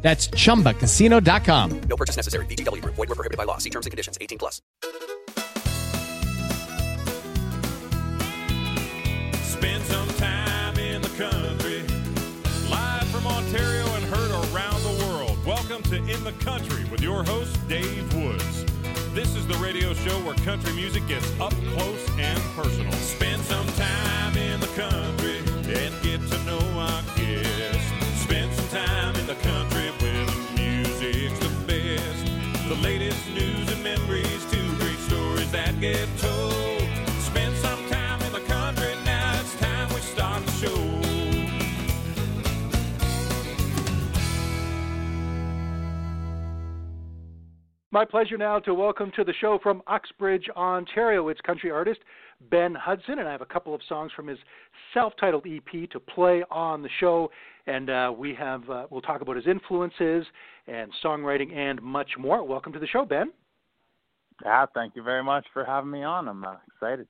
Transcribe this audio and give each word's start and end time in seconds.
That's 0.00 0.28
chumbacasino.com. 0.28 1.80
No 1.88 1.96
purchase 1.96 2.16
necessary. 2.16 2.46
VGW 2.46 2.82
Group. 2.82 2.94
Void 2.94 3.08
were 3.08 3.14
prohibited 3.14 3.36
by 3.36 3.44
law. 3.44 3.58
See 3.58 3.70
terms 3.70 3.86
and 3.86 3.90
conditions. 3.90 4.16
18 4.20 4.38
plus. 4.38 4.62
Spend 9.42 9.84
some 9.84 10.08
time 10.16 10.78
in 10.78 11.02
the 11.02 11.08
country. 11.18 11.82
Live 12.70 13.08
from 13.08 13.26
Ontario 13.26 13.86
and 13.94 14.04
heard 14.04 14.30
around 14.30 14.80
the 14.82 15.04
world. 15.06 15.44
Welcome 15.44 15.82
to 15.84 15.96
In 15.96 16.22
the 16.22 16.32
Country 16.44 16.84
with 16.90 17.00
your 17.00 17.24
host, 17.24 17.56
Dave 17.68 18.14
Woods. 18.14 18.64
This 19.14 19.34
is 19.34 19.48
the 19.48 19.54
radio 19.54 19.94
show 19.94 20.16
where 20.20 20.36
country 20.36 20.72
music 20.74 21.04
gets 21.08 21.28
up 21.40 21.52
close 21.74 22.08
and 22.18 22.38
personal. 22.54 22.92
Spend 22.92 23.42
some 23.42 23.57
get 35.80 36.08
told. 36.18 36.82
Spend 37.22 37.56
some 37.58 37.88
time 37.88 38.20
in 38.22 38.32
the 38.32 38.40
country, 38.40 38.94
now 39.04 39.40
it's 39.40 39.54
time 39.56 39.88
we 39.94 40.00
start 40.00 40.44
the 40.44 40.52
show. 40.52 40.98
My 47.90 48.04
pleasure 48.04 48.36
now 48.36 48.58
to 48.60 48.74
welcome 48.74 49.12
to 49.16 49.24
the 49.24 49.32
show 49.40 49.58
from 49.62 49.82
Uxbridge, 49.86 50.48
Ontario. 50.56 51.28
It's 51.28 51.40
country 51.42 51.70
artist 51.70 52.00
Ben 52.50 52.74
Hudson, 52.74 53.20
and 53.20 53.28
I 53.28 53.32
have 53.32 53.40
a 53.40 53.46
couple 53.46 53.74
of 53.74 53.80
songs 53.88 54.10
from 54.14 54.26
his 54.26 54.38
self-titled 54.94 55.46
EP 55.46 55.88
to 55.90 56.00
play 56.00 56.42
on 56.50 56.82
the 56.82 56.88
show. 57.00 57.30
And 57.66 57.88
uh, 57.90 58.12
we 58.16 58.34
have 58.34 58.68
uh, 58.68 58.86
we'll 58.90 59.00
talk 59.00 59.20
about 59.20 59.36
his 59.36 59.46
influences 59.46 60.26
and 60.66 60.90
songwriting 61.04 61.54
and 61.54 61.80
much 61.82 62.10
more. 62.18 62.44
Welcome 62.44 62.72
to 62.72 62.78
the 62.78 62.86
show, 62.86 63.04
Ben. 63.04 63.32
Yeah, 64.44 64.66
thank 64.74 64.94
you 64.96 65.02
very 65.02 65.22
much 65.22 65.46
for 65.52 65.64
having 65.64 65.90
me 65.90 66.02
on. 66.02 66.28
I'm 66.28 66.44
uh, 66.44 66.56
excited. 66.68 67.06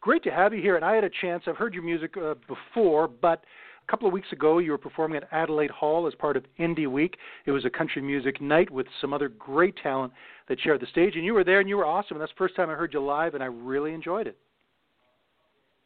Great 0.00 0.22
to 0.24 0.30
have 0.30 0.52
you 0.52 0.60
here. 0.60 0.76
And 0.76 0.84
I 0.84 0.94
had 0.94 1.04
a 1.04 1.10
chance. 1.20 1.44
I've 1.46 1.56
heard 1.56 1.74
your 1.74 1.82
music 1.82 2.16
uh, 2.16 2.34
before, 2.46 3.08
but 3.08 3.42
a 3.86 3.90
couple 3.90 4.06
of 4.06 4.12
weeks 4.12 4.32
ago, 4.32 4.58
you 4.58 4.70
were 4.70 4.78
performing 4.78 5.16
at 5.16 5.28
Adelaide 5.32 5.70
Hall 5.70 6.06
as 6.06 6.14
part 6.14 6.36
of 6.36 6.44
Indie 6.58 6.90
Week. 6.90 7.16
It 7.46 7.50
was 7.50 7.64
a 7.64 7.70
country 7.70 8.00
music 8.00 8.40
night 8.40 8.70
with 8.70 8.86
some 9.00 9.12
other 9.12 9.28
great 9.28 9.76
talent 9.82 10.12
that 10.48 10.60
shared 10.60 10.80
the 10.80 10.86
stage, 10.86 11.16
and 11.16 11.24
you 11.24 11.34
were 11.34 11.44
there, 11.44 11.60
and 11.60 11.68
you 11.68 11.76
were 11.76 11.86
awesome. 11.86 12.16
And 12.16 12.22
that's 12.22 12.32
the 12.32 12.38
first 12.38 12.56
time 12.56 12.70
I 12.70 12.74
heard 12.74 12.92
you 12.94 13.00
live, 13.00 13.34
and 13.34 13.42
I 13.42 13.46
really 13.46 13.92
enjoyed 13.92 14.26
it. 14.26 14.38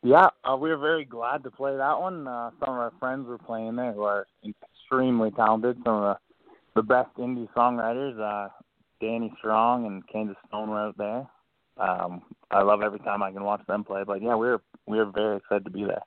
Yeah, 0.03 0.29
uh, 0.45 0.57
we 0.57 0.69
were 0.69 0.79
very 0.79 1.05
glad 1.05 1.43
to 1.43 1.51
play 1.51 1.77
that 1.77 2.01
one. 2.01 2.29
Uh, 2.29 2.51
some 2.61 2.75
of 2.75 2.81
our 2.81 2.93
friends 3.01 3.27
were 3.27 3.39
playing 3.39 3.75
there 3.75 3.93
who 3.93 4.03
are 4.03 4.27
extremely 4.47 5.33
talented. 5.33 5.77
Some 5.85 5.95
of 5.95 6.17
the, 6.75 6.81
the 6.81 6.83
best 6.83 7.11
indie 7.19 7.49
songwriters. 7.57 8.19
Uh, 8.19 8.49
Danny 9.01 9.33
Strong 9.39 9.87
and 9.87 10.07
Kansas 10.09 10.37
Stone 10.49 10.71
were 10.71 10.79
out 10.79 10.99
there. 10.99 11.27
Um, 11.79 12.23
I 12.51 12.63
love 12.63 12.83
every 12.83 12.99
time 13.01 13.23
I 13.23 13.31
can 13.31 13.45
watch 13.45 13.65
them 13.67 13.85
play. 13.85 14.03
But 14.05 14.23
yeah, 14.23 14.35
we're 14.35 14.61
we're 14.87 15.11
very 15.11 15.37
excited 15.37 15.65
to 15.65 15.71
be 15.71 15.85
there. 15.85 16.03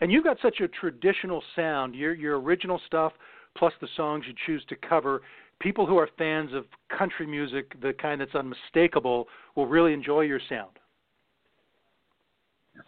And 0.00 0.10
you've 0.10 0.24
got 0.24 0.38
such 0.42 0.60
a 0.60 0.68
traditional 0.68 1.42
sound. 1.54 1.94
Your 1.94 2.14
your 2.14 2.40
original 2.40 2.80
stuff, 2.86 3.12
plus 3.56 3.72
the 3.80 3.88
songs 3.96 4.24
you 4.26 4.34
choose 4.46 4.64
to 4.68 4.76
cover. 4.76 5.22
People 5.60 5.86
who 5.86 5.98
are 5.98 6.08
fans 6.16 6.54
of 6.54 6.64
country 6.96 7.26
music, 7.26 7.80
the 7.82 7.92
kind 7.92 8.20
that's 8.20 8.34
unmistakable, 8.34 9.28
will 9.56 9.66
really 9.66 9.92
enjoy 9.92 10.22
your 10.22 10.40
sound. 10.48 10.70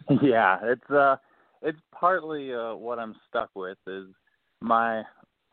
yeah, 0.21 0.57
it's 0.63 0.89
uh 0.89 1.15
it's 1.61 1.79
partly 1.91 2.53
uh 2.53 2.73
what 2.75 2.99
I'm 2.99 3.15
stuck 3.29 3.49
with 3.55 3.77
is 3.87 4.07
my 4.61 5.03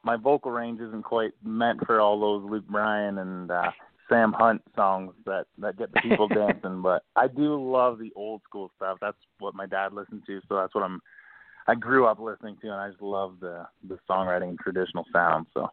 my 0.02 0.16
vocal 0.16 0.50
range 0.50 0.80
isn't 0.80 1.04
quite 1.04 1.32
meant 1.44 1.84
for 1.86 2.00
all 2.00 2.18
those 2.18 2.48
Luke 2.50 2.66
Bryan 2.68 3.18
and 3.18 3.50
uh 3.50 3.70
Sam 4.08 4.32
Hunt 4.32 4.62
songs 4.74 5.14
that 5.24 5.46
that 5.58 5.78
get 5.78 5.92
the 5.92 6.00
people 6.00 6.28
dancing, 6.34 6.82
but 6.82 7.04
I 7.16 7.28
do 7.28 7.54
love 7.70 7.98
the 7.98 8.12
old 8.16 8.42
school 8.42 8.70
stuff. 8.76 8.98
That's 9.00 9.16
what 9.38 9.54
my 9.54 9.66
dad 9.66 9.92
listened 9.92 10.22
to, 10.26 10.40
so 10.48 10.56
that's 10.56 10.74
what 10.74 10.84
I'm 10.84 11.00
I 11.66 11.74
grew 11.76 12.06
up 12.06 12.18
listening 12.18 12.56
to 12.62 12.68
and 12.68 12.76
I 12.76 12.88
just 12.90 13.02
love 13.02 13.36
the 13.40 13.66
the 13.88 13.98
songwriting 14.08 14.50
and 14.50 14.58
traditional 14.58 15.04
sound, 15.12 15.46
so 15.54 15.68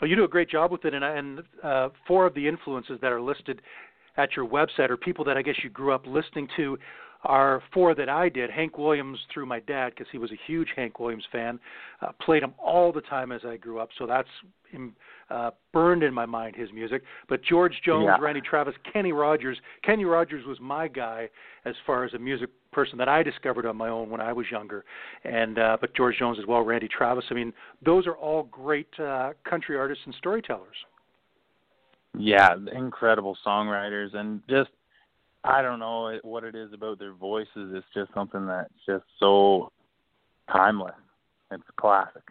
Well, 0.00 0.10
you 0.10 0.16
do 0.16 0.24
a 0.24 0.28
great 0.28 0.50
job 0.50 0.70
with 0.70 0.84
it, 0.84 0.94
and, 0.94 1.04
and 1.04 1.42
uh, 1.62 1.88
four 2.06 2.26
of 2.26 2.34
the 2.34 2.46
influences 2.46 2.98
that 3.00 3.12
are 3.12 3.20
listed 3.20 3.62
at 4.18 4.36
your 4.36 4.46
website 4.46 4.90
are 4.90 4.96
people 4.96 5.24
that 5.24 5.36
I 5.36 5.42
guess 5.42 5.54
you 5.62 5.70
grew 5.70 5.92
up 5.92 6.06
listening 6.06 6.48
to. 6.56 6.76
Are 7.24 7.62
four 7.74 7.96
that 7.96 8.08
I 8.08 8.28
did. 8.28 8.48
Hank 8.48 8.78
Williams 8.78 9.18
through 9.34 9.46
my 9.46 9.58
dad 9.60 9.90
because 9.90 10.06
he 10.12 10.18
was 10.18 10.30
a 10.30 10.38
huge 10.46 10.68
Hank 10.76 11.00
Williams 11.00 11.24
fan. 11.32 11.58
Uh, 12.00 12.12
played 12.24 12.44
him 12.44 12.54
all 12.58 12.92
the 12.92 13.00
time 13.00 13.32
as 13.32 13.40
I 13.44 13.56
grew 13.56 13.80
up, 13.80 13.88
so 13.98 14.06
that's 14.06 14.28
in, 14.72 14.92
uh, 15.28 15.50
burned 15.72 16.04
in 16.04 16.14
my 16.14 16.26
mind 16.26 16.54
his 16.54 16.70
music. 16.72 17.02
But 17.28 17.42
George 17.42 17.74
Jones, 17.84 18.04
Yeah. 18.06 18.18
Randy 18.20 18.40
Travis, 18.40 18.74
Kenny 18.92 19.10
Rogers. 19.10 19.58
Kenny 19.82 20.04
Rogers 20.04 20.46
was 20.46 20.60
my 20.60 20.86
guy 20.86 21.28
as 21.64 21.74
far 21.84 22.04
as 22.04 22.14
a 22.14 22.18
music 22.20 22.50
person 22.70 22.96
that 22.98 23.08
I 23.08 23.24
discovered 23.24 23.66
on 23.66 23.76
my 23.76 23.88
own 23.88 24.10
when 24.10 24.20
I 24.20 24.32
was 24.32 24.46
younger. 24.52 24.84
And 25.24 25.58
uh, 25.58 25.76
but 25.80 25.94
George 25.96 26.16
Jones 26.18 26.38
as 26.40 26.46
well, 26.46 26.62
Randy 26.62 26.86
Travis. 26.86 27.24
I 27.30 27.34
mean, 27.34 27.52
those 27.84 28.06
are 28.06 28.14
all 28.16 28.44
great 28.44 28.88
uh, 29.00 29.32
country 29.42 29.76
artists 29.76 30.04
and 30.06 30.14
storytellers. 30.14 30.76
yeah, 32.16 32.54
incredible 32.72 33.36
songwriters 33.46 34.14
and 34.14 34.40
just 34.48 34.70
I 35.44 35.62
don't 35.62 35.78
know 35.78 36.18
what 36.22 36.44
it 36.44 36.54
is 36.54 36.72
about 36.72 36.98
their 36.98 37.12
voices. 37.12 37.72
It's 37.74 37.86
just 37.94 38.12
something 38.12 38.46
that's 38.46 38.72
just 38.86 39.04
so 39.18 39.70
timeless. 40.50 40.94
It's 41.50 41.62
classic. 41.78 42.22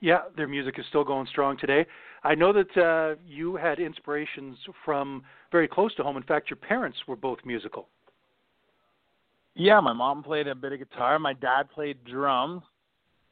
Yeah, 0.00 0.22
their 0.36 0.46
music 0.46 0.78
is 0.78 0.84
still 0.88 1.04
going 1.04 1.26
strong 1.26 1.56
today. 1.56 1.86
I 2.22 2.34
know 2.34 2.52
that 2.52 2.76
uh, 2.76 3.20
you 3.26 3.56
had 3.56 3.78
inspirations 3.78 4.58
from 4.84 5.22
very 5.50 5.66
close 5.66 5.94
to 5.94 6.02
home. 6.02 6.16
In 6.16 6.22
fact, 6.22 6.50
your 6.50 6.58
parents 6.58 6.98
were 7.08 7.16
both 7.16 7.38
musical. 7.44 7.88
Yeah, 9.54 9.80
my 9.80 9.94
mom 9.94 10.22
played 10.22 10.48
a 10.48 10.54
bit 10.54 10.72
of 10.72 10.78
guitar. 10.80 11.18
My 11.18 11.32
dad 11.32 11.70
played 11.74 12.04
drums. 12.04 12.62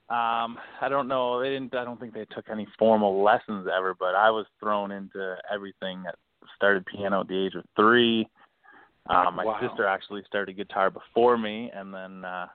Um, 0.09 0.59
I 0.81 0.89
don't 0.89 1.09
know. 1.09 1.41
They 1.41 1.51
didn't. 1.51 1.75
I 1.75 1.85
don't 1.85 2.01
think 2.01 2.15
they 2.15 2.25
took 2.35 2.49
any 2.51 2.67
formal 2.79 3.23
lessons 3.23 3.69
ever. 3.75 3.95
But 3.99 4.15
I 4.15 4.31
was 4.31 4.47
thrown 4.59 4.91
into 4.91 5.37
everything. 5.53 6.05
At, 6.09 6.15
started 6.57 6.85
piano 6.87 7.21
at 7.21 7.29
the 7.29 7.47
age 7.47 7.55
of 7.55 7.65
three. 7.77 8.29
Um, 9.07 9.37
my 9.37 9.45
Wow. 9.45 9.61
sister 9.61 9.87
actually 9.87 10.23
started 10.27 10.57
guitar 10.57 10.91
before 10.91 11.37
me, 11.37 11.71
and 11.75 11.93
then 11.93 12.25
uh, 12.25 12.47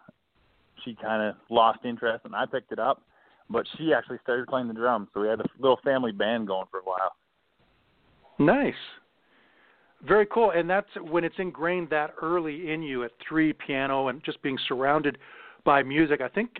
she 0.83 0.95
kind 0.95 1.21
of 1.21 1.35
lost 1.49 1.79
interest, 1.85 2.25
and 2.25 2.35
I 2.35 2.45
picked 2.45 2.71
it 2.71 2.79
up. 2.79 3.03
But 3.51 3.65
she 3.77 3.93
actually 3.93 4.19
started 4.21 4.47
playing 4.47 4.67
the 4.67 4.73
drums, 4.73 5.09
so 5.13 5.21
we 5.21 5.27
had 5.27 5.39
a 5.39 5.45
little 5.59 5.79
family 5.83 6.11
band 6.11 6.47
going 6.47 6.67
for 6.69 6.79
a 6.79 6.83
while. 6.83 7.15
Nice. 8.37 8.73
Very 10.07 10.25
cool. 10.27 10.51
And 10.51 10.69
that's 10.69 10.87
when 11.01 11.23
it's 11.23 11.35
ingrained 11.39 11.89
that 11.89 12.13
early 12.21 12.71
in 12.71 12.81
you 12.81 13.03
at 13.03 13.11
three 13.27 13.51
piano 13.53 14.07
and 14.07 14.23
just 14.23 14.41
being 14.41 14.57
surrounded 14.67 15.17
by 15.65 15.83
music. 15.83 16.21
I 16.21 16.29
think, 16.29 16.51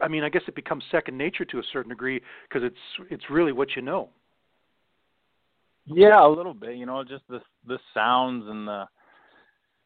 I 0.00 0.08
mean, 0.08 0.24
I 0.24 0.28
guess 0.28 0.42
it 0.48 0.54
becomes 0.54 0.82
second 0.90 1.18
nature 1.18 1.44
to 1.44 1.58
a 1.58 1.62
certain 1.72 1.90
degree 1.90 2.20
because 2.48 2.62
it's 2.64 3.10
it's 3.10 3.24
really 3.30 3.52
what 3.52 3.76
you 3.76 3.82
know. 3.82 4.08
Yeah, 5.88 6.26
a 6.26 6.28
little 6.28 6.54
bit. 6.54 6.76
You 6.76 6.86
know, 6.86 7.02
just 7.04 7.24
the 7.28 7.40
the 7.66 7.78
sounds 7.94 8.44
and 8.48 8.66
the 8.68 8.84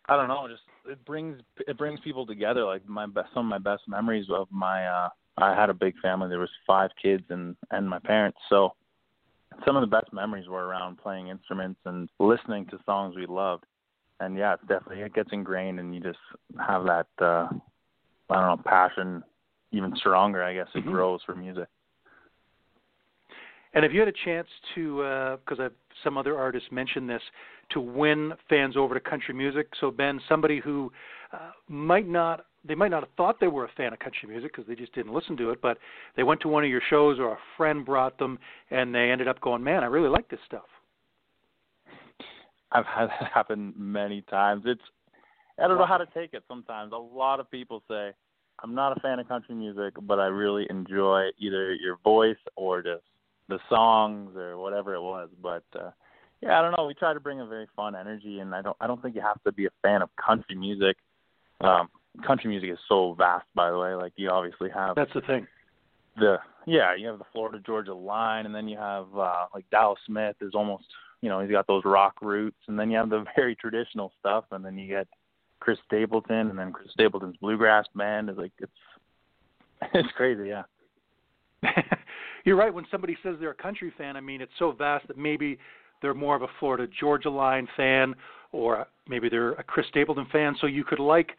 I 0.08 0.16
don't 0.16 0.28
know, 0.28 0.48
just 0.48 0.62
it 0.86 1.04
brings 1.04 1.40
it 1.66 1.78
brings 1.78 2.00
people 2.00 2.26
together. 2.26 2.64
Like 2.64 2.86
my 2.88 3.06
best, 3.06 3.28
some 3.34 3.46
of 3.46 3.50
my 3.50 3.72
best 3.72 3.84
memories 3.88 4.26
of 4.30 4.48
my 4.50 4.86
uh 4.86 5.08
I 5.38 5.54
had 5.54 5.70
a 5.70 5.74
big 5.74 5.94
family. 6.00 6.28
There 6.28 6.38
was 6.40 6.50
five 6.66 6.90
kids 7.00 7.24
and 7.30 7.56
and 7.70 7.88
my 7.88 7.98
parents. 8.00 8.38
So 8.48 8.74
some 9.64 9.76
of 9.76 9.80
the 9.82 9.86
best 9.86 10.12
memories 10.12 10.48
were 10.48 10.66
around 10.66 10.98
playing 10.98 11.28
instruments 11.28 11.80
and 11.84 12.08
listening 12.18 12.66
to 12.66 12.78
songs 12.84 13.14
we 13.16 13.26
loved. 13.26 13.64
And 14.20 14.36
yeah, 14.36 14.54
it's 14.54 14.62
definitely 14.66 15.02
it 15.02 15.14
gets 15.14 15.30
ingrained, 15.32 15.78
and 15.80 15.94
you 15.94 16.00
just 16.00 16.18
have 16.58 16.84
that 16.84 17.06
uh 17.20 17.48
I 18.30 18.34
don't 18.34 18.56
know 18.58 18.62
passion 18.64 19.22
even 19.72 19.94
stronger. 19.96 20.42
I 20.42 20.54
guess 20.54 20.68
it 20.74 20.84
Mhm. 20.84 20.92
grows 20.92 21.22
for 21.24 21.34
music. 21.34 21.68
And 23.74 23.84
if 23.84 23.92
you 23.92 24.00
had 24.00 24.08
a 24.08 24.24
chance 24.24 24.48
to, 24.74 25.38
because 25.44 25.60
I've 25.60 25.72
some 26.04 26.18
other 26.18 26.38
artists 26.38 26.68
mentioned 26.70 27.08
this, 27.08 27.22
to 27.70 27.80
win 27.80 28.32
fans 28.48 28.76
over 28.76 28.94
to 28.94 29.00
country 29.00 29.34
music. 29.34 29.68
So 29.80 29.90
Ben, 29.90 30.20
somebody 30.28 30.60
who 30.60 30.92
uh, 31.32 31.50
might 31.68 32.08
not 32.08 32.46
they 32.64 32.74
might 32.76 32.92
not 32.92 33.02
have 33.02 33.12
thought 33.16 33.40
they 33.40 33.48
were 33.48 33.64
a 33.64 33.70
fan 33.76 33.92
of 33.92 33.98
country 33.98 34.28
music 34.28 34.52
because 34.52 34.68
they 34.68 34.76
just 34.76 34.94
didn't 34.94 35.12
listen 35.12 35.36
to 35.36 35.50
it, 35.50 35.60
but 35.60 35.78
they 36.16 36.22
went 36.22 36.40
to 36.42 36.48
one 36.48 36.62
of 36.62 36.70
your 36.70 36.82
shows 36.90 37.18
or 37.18 37.32
a 37.32 37.38
friend 37.56 37.84
brought 37.84 38.16
them, 38.18 38.38
and 38.70 38.94
they 38.94 39.10
ended 39.10 39.26
up 39.26 39.40
going, 39.40 39.64
"Man, 39.64 39.82
I 39.82 39.86
really 39.86 40.08
like 40.08 40.28
this 40.28 40.38
stuff." 40.46 40.66
I've 42.70 42.86
had 42.86 43.06
that 43.06 43.30
happen 43.34 43.74
many 43.76 44.22
times. 44.22 44.62
It's 44.66 44.82
I 45.58 45.68
don't 45.68 45.78
know 45.78 45.86
how 45.86 45.98
to 45.98 46.06
take 46.14 46.34
it 46.34 46.44
sometimes. 46.48 46.92
A 46.92 46.96
lot 46.96 47.40
of 47.40 47.50
people 47.50 47.82
say, 47.88 48.12
I'm 48.62 48.74
not 48.74 48.96
a 48.96 49.00
fan 49.00 49.18
of 49.18 49.28
country 49.28 49.54
music, 49.54 49.94
but 50.02 50.18
I 50.18 50.26
really 50.26 50.66
enjoy 50.70 51.28
either 51.38 51.74
your 51.74 51.98
voice 52.02 52.38
or 52.56 52.82
just 52.82 53.02
the 53.48 53.58
songs 53.68 54.36
or 54.36 54.56
whatever 54.58 54.94
it 54.94 55.02
was. 55.02 55.28
But 55.40 55.64
uh 55.74 55.90
yeah, 56.40 56.58
I 56.58 56.62
don't 56.62 56.76
know. 56.76 56.86
We 56.86 56.94
try 56.94 57.14
to 57.14 57.20
bring 57.20 57.40
a 57.40 57.46
very 57.46 57.68
fun 57.76 57.94
energy 57.94 58.40
and 58.40 58.54
I 58.54 58.62
don't 58.62 58.76
I 58.80 58.86
don't 58.86 59.00
think 59.02 59.14
you 59.14 59.20
have 59.22 59.42
to 59.44 59.52
be 59.52 59.66
a 59.66 59.70
fan 59.82 60.02
of 60.02 60.10
country 60.16 60.54
music. 60.54 60.96
Um 61.60 61.88
country 62.26 62.50
music 62.50 62.70
is 62.70 62.78
so 62.88 63.14
vast 63.14 63.46
by 63.54 63.70
the 63.70 63.78
way. 63.78 63.94
Like 63.94 64.12
you 64.16 64.30
obviously 64.30 64.70
have 64.70 64.96
That's 64.96 65.12
the 65.14 65.22
thing. 65.22 65.46
the 66.16 66.38
yeah, 66.66 66.94
you 66.94 67.06
have 67.08 67.18
the 67.18 67.24
Florida 67.32 67.58
Georgia 67.64 67.94
line 67.94 68.46
and 68.46 68.54
then 68.54 68.68
you 68.68 68.78
have 68.78 69.06
uh 69.16 69.46
like 69.54 69.68
Dallas 69.70 69.98
Smith 70.06 70.36
is 70.40 70.54
almost 70.54 70.84
you 71.20 71.28
know, 71.28 71.38
he's 71.40 71.52
got 71.52 71.68
those 71.68 71.84
rock 71.84 72.20
roots 72.20 72.58
and 72.66 72.78
then 72.78 72.90
you 72.90 72.96
have 72.96 73.10
the 73.10 73.24
very 73.36 73.54
traditional 73.54 74.12
stuff 74.18 74.44
and 74.50 74.64
then 74.64 74.76
you 74.76 74.88
get 74.88 75.06
Chris 75.60 75.78
Stapleton 75.86 76.50
and 76.50 76.58
then 76.58 76.72
Chris 76.72 76.88
Stapleton's 76.90 77.36
bluegrass 77.36 77.86
band 77.94 78.28
is 78.28 78.36
like 78.36 78.52
it's 78.58 78.72
it's 79.94 80.12
crazy, 80.16 80.48
yeah. 80.48 80.62
You're 82.44 82.56
right. 82.56 82.72
When 82.72 82.86
somebody 82.90 83.16
says 83.22 83.36
they're 83.40 83.50
a 83.50 83.54
country 83.54 83.92
fan, 83.96 84.16
I 84.16 84.20
mean 84.20 84.40
it's 84.40 84.52
so 84.58 84.72
vast 84.72 85.06
that 85.08 85.16
maybe 85.16 85.58
they're 86.00 86.14
more 86.14 86.34
of 86.34 86.42
a 86.42 86.48
Florida 86.58 86.86
Georgia 86.98 87.30
Line 87.30 87.68
fan, 87.76 88.14
or 88.50 88.86
maybe 89.08 89.28
they're 89.28 89.52
a 89.52 89.62
Chris 89.62 89.86
Stapleton 89.88 90.26
fan. 90.32 90.56
So 90.60 90.66
you 90.66 90.84
could 90.84 90.98
like 90.98 91.30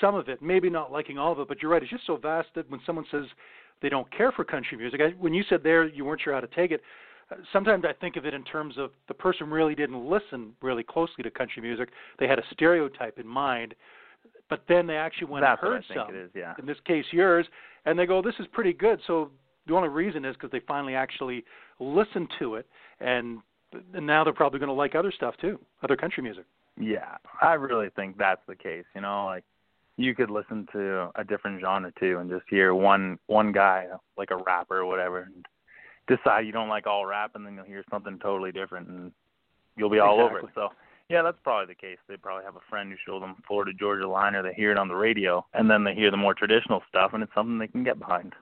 some 0.00 0.14
of 0.14 0.28
it, 0.28 0.42
maybe 0.42 0.70
not 0.70 0.92
liking 0.92 1.18
all 1.18 1.32
of 1.32 1.38
it. 1.40 1.48
But 1.48 1.62
you're 1.62 1.70
right. 1.70 1.82
It's 1.82 1.90
just 1.90 2.06
so 2.06 2.16
vast 2.16 2.48
that 2.54 2.70
when 2.70 2.80
someone 2.84 3.06
says 3.10 3.24
they 3.80 3.88
don't 3.88 4.10
care 4.16 4.30
for 4.32 4.44
country 4.44 4.76
music, 4.76 5.00
I, 5.00 5.10
when 5.18 5.34
you 5.34 5.42
said 5.48 5.62
there 5.62 5.88
you 5.88 6.04
weren't 6.04 6.20
sure 6.20 6.34
how 6.34 6.40
to 6.40 6.46
take 6.48 6.70
it, 6.70 6.82
uh, 7.30 7.36
sometimes 7.52 7.84
I 7.88 7.92
think 7.94 8.16
of 8.16 8.26
it 8.26 8.34
in 8.34 8.44
terms 8.44 8.76
of 8.78 8.90
the 9.08 9.14
person 9.14 9.50
really 9.50 9.74
didn't 9.74 10.04
listen 10.08 10.52
really 10.60 10.82
closely 10.82 11.22
to 11.24 11.30
country 11.30 11.62
music. 11.62 11.88
They 12.18 12.28
had 12.28 12.38
a 12.38 12.44
stereotype 12.52 13.18
in 13.18 13.26
mind, 13.26 13.74
but 14.50 14.62
then 14.68 14.86
they 14.86 14.96
actually 14.96 15.28
went 15.28 15.44
That's 15.44 15.60
and 15.62 15.68
heard 15.68 15.74
what 15.76 15.84
I 15.90 15.94
think 15.94 16.08
some. 16.08 16.14
it 16.14 16.18
is, 16.18 16.30
yeah. 16.34 16.54
In 16.58 16.66
this 16.66 16.76
case, 16.86 17.04
yours, 17.10 17.46
and 17.86 17.98
they 17.98 18.06
go, 18.06 18.20
"This 18.20 18.34
is 18.38 18.46
pretty 18.52 18.72
good." 18.72 19.00
So 19.06 19.30
the 19.66 19.74
only 19.74 19.88
reason 19.88 20.24
is 20.24 20.34
because 20.34 20.50
they 20.50 20.60
finally 20.66 20.94
actually 20.94 21.44
listened 21.78 22.28
to 22.38 22.56
it, 22.56 22.66
and, 23.00 23.40
and 23.94 24.06
now 24.06 24.24
they're 24.24 24.32
probably 24.32 24.58
going 24.58 24.68
to 24.68 24.74
like 24.74 24.94
other 24.94 25.12
stuff 25.12 25.34
too, 25.40 25.58
other 25.82 25.96
country 25.96 26.22
music. 26.22 26.44
Yeah, 26.80 27.16
I 27.40 27.54
really 27.54 27.90
think 27.94 28.16
that's 28.18 28.40
the 28.48 28.56
case. 28.56 28.84
You 28.94 29.02
know, 29.02 29.26
like 29.26 29.44
you 29.96 30.14
could 30.14 30.30
listen 30.30 30.66
to 30.72 31.10
a 31.14 31.24
different 31.24 31.60
genre 31.60 31.92
too, 31.98 32.18
and 32.18 32.30
just 32.30 32.44
hear 32.48 32.74
one 32.74 33.18
one 33.26 33.52
guy, 33.52 33.86
like 34.16 34.30
a 34.30 34.36
rapper 34.36 34.78
or 34.78 34.86
whatever, 34.86 35.20
and 35.20 35.46
decide 36.08 36.46
you 36.46 36.52
don't 36.52 36.68
like 36.68 36.86
all 36.86 37.06
rap, 37.06 37.32
and 37.34 37.46
then 37.46 37.54
you'll 37.54 37.64
hear 37.64 37.84
something 37.90 38.18
totally 38.18 38.52
different, 38.52 38.88
and 38.88 39.12
you'll 39.76 39.90
be 39.90 39.98
all 39.98 40.20
over 40.20 40.38
it. 40.38 40.46
So 40.54 40.68
yeah, 41.08 41.22
that's 41.22 41.38
probably 41.44 41.66
the 41.66 41.78
case. 41.78 41.98
They 42.08 42.16
probably 42.16 42.44
have 42.44 42.56
a 42.56 42.70
friend 42.70 42.90
who 42.90 42.96
showed 43.04 43.22
them 43.22 43.36
Florida 43.46 43.72
Georgia 43.78 44.08
Line, 44.08 44.34
or 44.34 44.42
they 44.42 44.54
hear 44.54 44.72
it 44.72 44.78
on 44.78 44.88
the 44.88 44.94
radio, 44.94 45.44
and 45.52 45.70
then 45.70 45.84
they 45.84 45.94
hear 45.94 46.10
the 46.10 46.16
more 46.16 46.34
traditional 46.34 46.82
stuff, 46.88 47.12
and 47.12 47.22
it's 47.22 47.34
something 47.34 47.58
they 47.58 47.66
can 47.66 47.84
get 47.84 47.98
behind. 47.98 48.32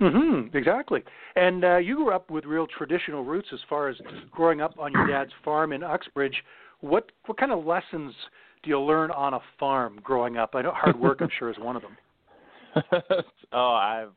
Mm-hmm, 0.00 0.56
exactly. 0.56 1.02
And 1.36 1.64
uh, 1.64 1.76
you 1.76 1.96
grew 1.96 2.14
up 2.14 2.30
with 2.30 2.44
real 2.44 2.66
traditional 2.66 3.24
roots 3.24 3.48
as 3.52 3.60
far 3.68 3.88
as 3.88 3.96
growing 4.30 4.60
up 4.60 4.78
on 4.78 4.92
your 4.92 5.06
dad's 5.06 5.32
farm 5.44 5.72
in 5.72 5.82
Uxbridge. 5.82 6.42
What 6.80 7.12
what 7.26 7.36
kind 7.36 7.52
of 7.52 7.66
lessons 7.66 8.14
do 8.62 8.70
you 8.70 8.80
learn 8.80 9.10
on 9.10 9.34
a 9.34 9.40
farm 9.58 10.00
growing 10.02 10.38
up? 10.38 10.54
I 10.54 10.62
know 10.62 10.72
hard 10.72 10.98
work, 10.98 11.18
I'm 11.20 11.28
sure, 11.38 11.50
is 11.50 11.58
one 11.58 11.76
of 11.76 11.82
them. 11.82 11.96
oh, 13.52 13.74
I've 13.74 14.12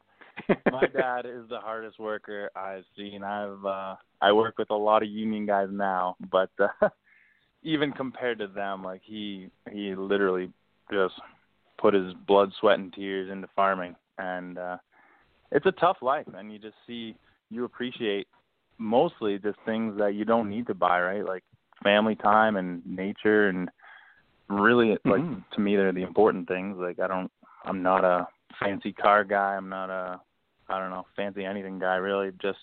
my 0.71 0.87
dad 0.87 1.25
is 1.25 1.47
the 1.49 1.59
hardest 1.59 1.99
worker 1.99 2.49
I've 2.55 2.85
seen. 2.97 3.23
I've 3.23 3.65
uh 3.65 3.95
I 4.21 4.31
work 4.31 4.57
with 4.57 4.69
a 4.69 4.75
lot 4.75 5.03
of 5.03 5.09
union 5.09 5.45
guys 5.45 5.67
now, 5.69 6.15
but 6.31 6.49
uh, 6.59 6.89
even 7.63 7.91
compared 7.91 8.39
to 8.39 8.47
them, 8.47 8.83
like 8.83 9.01
he 9.03 9.49
he 9.69 9.95
literally 9.95 10.49
just 10.91 11.15
put 11.77 11.93
his 11.93 12.13
blood, 12.25 12.51
sweat, 12.59 12.79
and 12.79 12.93
tears 12.93 13.29
into 13.29 13.47
farming, 13.55 13.95
and 14.17 14.57
uh 14.57 14.77
it's 15.53 15.65
a 15.65 15.71
tough 15.73 15.97
life, 16.01 16.27
and 16.35 16.51
you 16.51 16.59
just 16.59 16.75
see 16.85 17.15
you 17.49 17.63
appreciate 17.65 18.27
mostly 18.79 19.37
just 19.37 19.59
things 19.65 19.97
that 19.99 20.15
you 20.15 20.25
don't 20.25 20.49
need 20.49 20.67
to 20.67 20.73
buy, 20.73 20.99
right? 20.99 21.23
Like 21.25 21.43
family 21.83 22.15
time 22.15 22.57
and 22.57 22.85
nature, 22.85 23.47
and 23.49 23.69
really, 24.49 24.97
like 25.05 25.21
Mhm. 25.21 25.43
to 25.51 25.61
me, 25.61 25.75
they're 25.75 25.91
the 25.91 26.01
important 26.01 26.47
things. 26.47 26.77
Like 26.77 26.99
I 26.99 27.07
don't, 27.07 27.31
I'm 27.63 27.81
not 27.83 28.03
a 28.03 28.27
fancy 28.59 28.91
car 28.91 29.23
guy. 29.23 29.55
I'm 29.55 29.69
not 29.69 29.89
a, 29.89 30.19
I 30.67 30.79
don't 30.79 30.89
know, 30.89 31.05
fancy 31.15 31.45
anything 31.45 31.79
guy. 31.79 31.95
Really, 31.95 32.31
just 32.41 32.59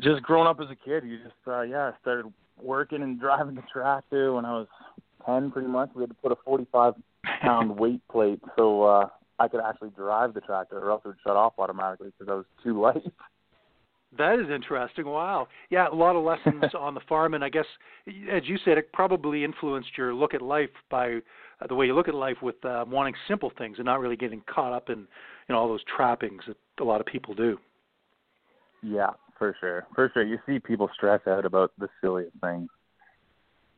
just 0.00 0.22
growing 0.22 0.46
up 0.46 0.60
as 0.60 0.70
a 0.70 0.76
kid, 0.76 1.04
you 1.04 1.18
just 1.18 1.34
uh 1.46 1.62
yeah, 1.62 1.90
I 1.90 1.92
started 2.00 2.32
working 2.60 3.02
and 3.02 3.20
driving 3.26 3.54
the 3.54 3.62
tractor 3.70 4.32
when 4.32 4.44
I 4.44 4.52
was 4.52 4.68
ten 5.26 5.50
pretty 5.50 5.68
much. 5.68 5.90
We 5.94 6.02
had 6.02 6.10
to 6.10 6.16
put 6.16 6.32
a 6.32 6.36
forty 6.44 6.66
five 6.72 6.94
pound 7.42 7.76
weight 7.78 8.00
plate 8.10 8.40
so 8.56 8.82
uh 8.82 9.08
I 9.38 9.48
could 9.48 9.60
actually 9.60 9.90
drive 9.90 10.34
the 10.34 10.40
tractor 10.40 10.78
or 10.78 10.90
else 10.90 11.02
it 11.04 11.08
would 11.08 11.16
shut 11.22 11.36
off 11.36 11.54
automatically 11.58 12.12
because 12.18 12.30
I 12.30 12.36
was 12.36 12.46
too 12.62 12.80
light. 12.80 13.02
That 14.16 14.38
is 14.38 14.46
interesting. 14.54 15.04
Wow. 15.04 15.48
Yeah, 15.68 15.88
a 15.88 15.94
lot 15.94 16.16
of 16.16 16.24
lessons 16.24 16.72
on 16.78 16.94
the 16.94 17.00
farm, 17.08 17.34
and 17.34 17.44
I 17.44 17.48
guess, 17.48 17.66
as 18.06 18.42
you 18.46 18.56
said, 18.64 18.78
it 18.78 18.92
probably 18.92 19.44
influenced 19.44 19.90
your 19.98 20.14
look 20.14 20.32
at 20.32 20.40
life 20.40 20.70
by 20.90 21.16
uh, 21.60 21.66
the 21.68 21.74
way 21.74 21.86
you 21.86 21.94
look 21.94 22.08
at 22.08 22.14
life 22.14 22.36
with 22.40 22.64
uh, 22.64 22.84
wanting 22.88 23.14
simple 23.28 23.52
things 23.58 23.76
and 23.78 23.84
not 23.84 24.00
really 24.00 24.16
getting 24.16 24.42
caught 24.48 24.72
up 24.72 24.88
in, 24.88 25.00
you 25.00 25.06
know, 25.50 25.58
all 25.58 25.68
those 25.68 25.84
trappings 25.94 26.42
that 26.46 26.56
a 26.80 26.84
lot 26.84 27.00
of 27.00 27.06
people 27.06 27.34
do. 27.34 27.58
Yeah, 28.82 29.10
for 29.38 29.56
sure. 29.60 29.86
For 29.94 30.10
sure. 30.14 30.22
You 30.22 30.38
see 30.46 30.58
people 30.58 30.88
stress 30.94 31.20
out 31.26 31.44
about 31.44 31.72
the 31.78 31.88
silliest 32.00 32.36
things. 32.40 32.68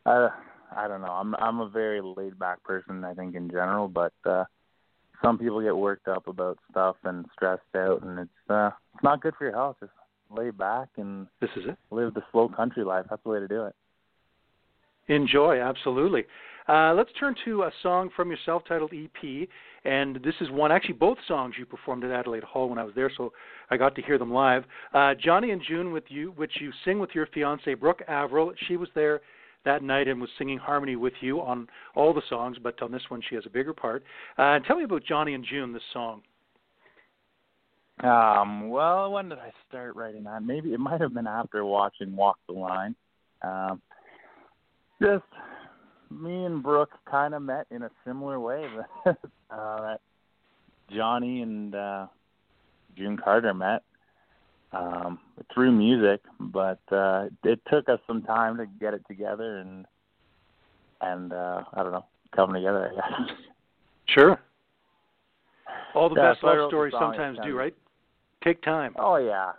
Uh 0.06 0.28
I 0.76 0.86
don't 0.86 1.00
know. 1.00 1.12
I'm 1.12 1.34
I'm 1.36 1.60
a 1.60 1.68
very 1.68 2.00
laid 2.02 2.38
back 2.38 2.62
person 2.62 3.04
I 3.04 3.14
think 3.14 3.34
in 3.34 3.48
general, 3.48 3.88
but 3.88 4.12
uh 4.24 4.44
some 5.22 5.38
people 5.38 5.60
get 5.60 5.76
worked 5.76 6.08
up 6.08 6.26
about 6.28 6.58
stuff 6.70 6.96
and 7.04 7.26
stressed 7.34 7.62
out 7.76 8.02
and 8.02 8.18
it's 8.20 8.50
uh 8.50 8.70
it's 8.94 9.02
not 9.02 9.20
good 9.20 9.34
for 9.36 9.44
your 9.44 9.54
health. 9.54 9.76
Just 9.80 9.92
lay 10.30 10.50
back 10.50 10.88
and 10.96 11.26
This 11.40 11.50
is 11.56 11.64
it. 11.68 11.76
live 11.90 12.14
the 12.14 12.22
slow 12.32 12.48
country 12.48 12.84
life. 12.84 13.06
That's 13.10 13.22
the 13.22 13.30
way 13.30 13.40
to 13.40 13.48
do 13.48 13.64
it. 13.64 13.74
Enjoy, 15.08 15.60
absolutely. 15.60 16.24
Uh, 16.68 16.92
let's 16.92 17.10
turn 17.18 17.34
to 17.46 17.62
a 17.62 17.70
song 17.82 18.10
from 18.14 18.28
your 18.28 18.36
self-titled 18.44 18.92
EP, 18.92 19.48
and 19.86 20.16
this 20.16 20.34
is 20.42 20.50
one. 20.50 20.70
Actually, 20.70 20.92
both 20.94 21.16
songs 21.26 21.54
you 21.58 21.64
performed 21.64 22.04
at 22.04 22.10
Adelaide 22.10 22.44
Hall 22.44 22.68
when 22.68 22.78
I 22.78 22.84
was 22.84 22.94
there, 22.94 23.10
so 23.16 23.32
I 23.70 23.78
got 23.78 23.94
to 23.94 24.02
hear 24.02 24.18
them 24.18 24.30
live. 24.30 24.64
Uh, 24.92 25.14
Johnny 25.14 25.52
and 25.52 25.62
June, 25.66 25.92
with 25.92 26.04
you, 26.08 26.32
which 26.36 26.52
you 26.60 26.70
sing 26.84 26.98
with 26.98 27.14
your 27.14 27.26
fiancee 27.32 27.72
Brooke 27.72 28.02
Averill. 28.06 28.52
She 28.66 28.76
was 28.76 28.90
there 28.94 29.22
that 29.64 29.82
night 29.82 30.08
and 30.08 30.20
was 30.20 30.30
singing 30.38 30.58
harmony 30.58 30.96
with 30.96 31.12
you 31.20 31.40
on 31.40 31.68
all 31.94 32.14
the 32.14 32.22
songs, 32.28 32.56
but 32.62 32.80
on 32.82 32.92
this 32.92 33.02
one 33.08 33.22
she 33.28 33.34
has 33.34 33.44
a 33.46 33.50
bigger 33.50 33.72
part. 33.72 34.02
Uh, 34.36 34.58
tell 34.60 34.76
me 34.76 34.84
about 34.84 35.04
Johnny 35.04 35.34
and 35.34 35.44
June, 35.44 35.72
this 35.72 35.82
song. 35.92 36.22
Um, 38.02 38.68
well, 38.68 39.10
when 39.10 39.28
did 39.28 39.38
I 39.38 39.52
start 39.68 39.96
writing 39.96 40.24
that? 40.24 40.44
Maybe 40.44 40.72
it 40.72 40.78
might 40.78 41.00
have 41.00 41.14
been 41.14 41.26
after 41.26 41.64
watching 41.64 42.14
Walk 42.14 42.38
the 42.46 42.54
Line. 42.54 42.94
Um, 43.42 43.82
just 45.02 45.24
me 46.10 46.44
and 46.44 46.62
Brooke 46.62 46.92
kind 47.10 47.34
of 47.34 47.42
met 47.42 47.66
in 47.70 47.82
a 47.82 47.90
similar 48.06 48.38
way 48.38 48.66
that 49.04 49.18
uh, 49.50 49.96
Johnny 50.94 51.42
and 51.42 51.74
uh, 51.74 52.06
June 52.96 53.16
Carter 53.16 53.52
met 53.52 53.82
um, 54.72 55.18
through 55.52 55.72
music, 55.72 56.20
but 56.38 56.80
uh, 56.92 57.26
it 57.44 57.60
took 57.70 57.88
us 57.88 58.00
some 58.06 58.22
time 58.22 58.56
to 58.58 58.66
get 58.66 58.94
it 58.94 59.02
together 59.08 59.58
and 59.58 59.86
and 61.00 61.32
uh, 61.32 61.62
I 61.74 61.82
don't 61.82 61.92
know, 61.92 62.04
come 62.34 62.52
together. 62.52 62.90
I 62.92 62.94
guess. 62.94 63.36
Sure. 64.06 64.40
All 65.94 66.08
the 66.08 66.16
Yeah, 66.16 66.30
best 66.30 66.40
so 66.40 66.46
love 66.48 66.70
stories 66.70 66.94
sometimes 66.98 67.38
do, 67.44 67.54
right? 67.54 67.74
Take 68.42 68.62
time. 68.62 68.94
Oh 68.98 69.16
yeah, 69.16 69.52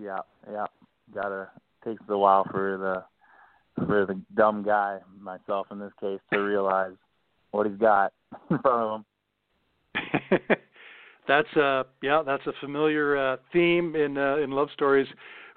yeah, 0.00 0.18
yeah. 0.50 0.66
Gotta 1.14 1.48
takes 1.84 2.02
a 2.08 2.18
while 2.18 2.44
for 2.50 2.76
the 2.78 3.84
for 3.86 4.06
the 4.06 4.20
dumb 4.34 4.62
guy, 4.62 4.98
myself 5.20 5.68
in 5.70 5.78
this 5.78 5.92
case, 6.00 6.20
to 6.32 6.38
realize 6.40 6.94
what 7.50 7.66
he's 7.66 7.78
got 7.78 8.12
in 8.50 8.58
front 8.58 8.82
of 8.82 9.00
him. 9.00 10.40
that's 11.28 11.56
uh 11.56 11.84
yeah, 12.02 12.22
that's 12.26 12.46
a 12.46 12.52
familiar 12.60 13.16
uh, 13.16 13.36
theme 13.52 13.94
in 13.94 14.18
uh, 14.18 14.38
in 14.38 14.50
love 14.50 14.68
stories 14.72 15.06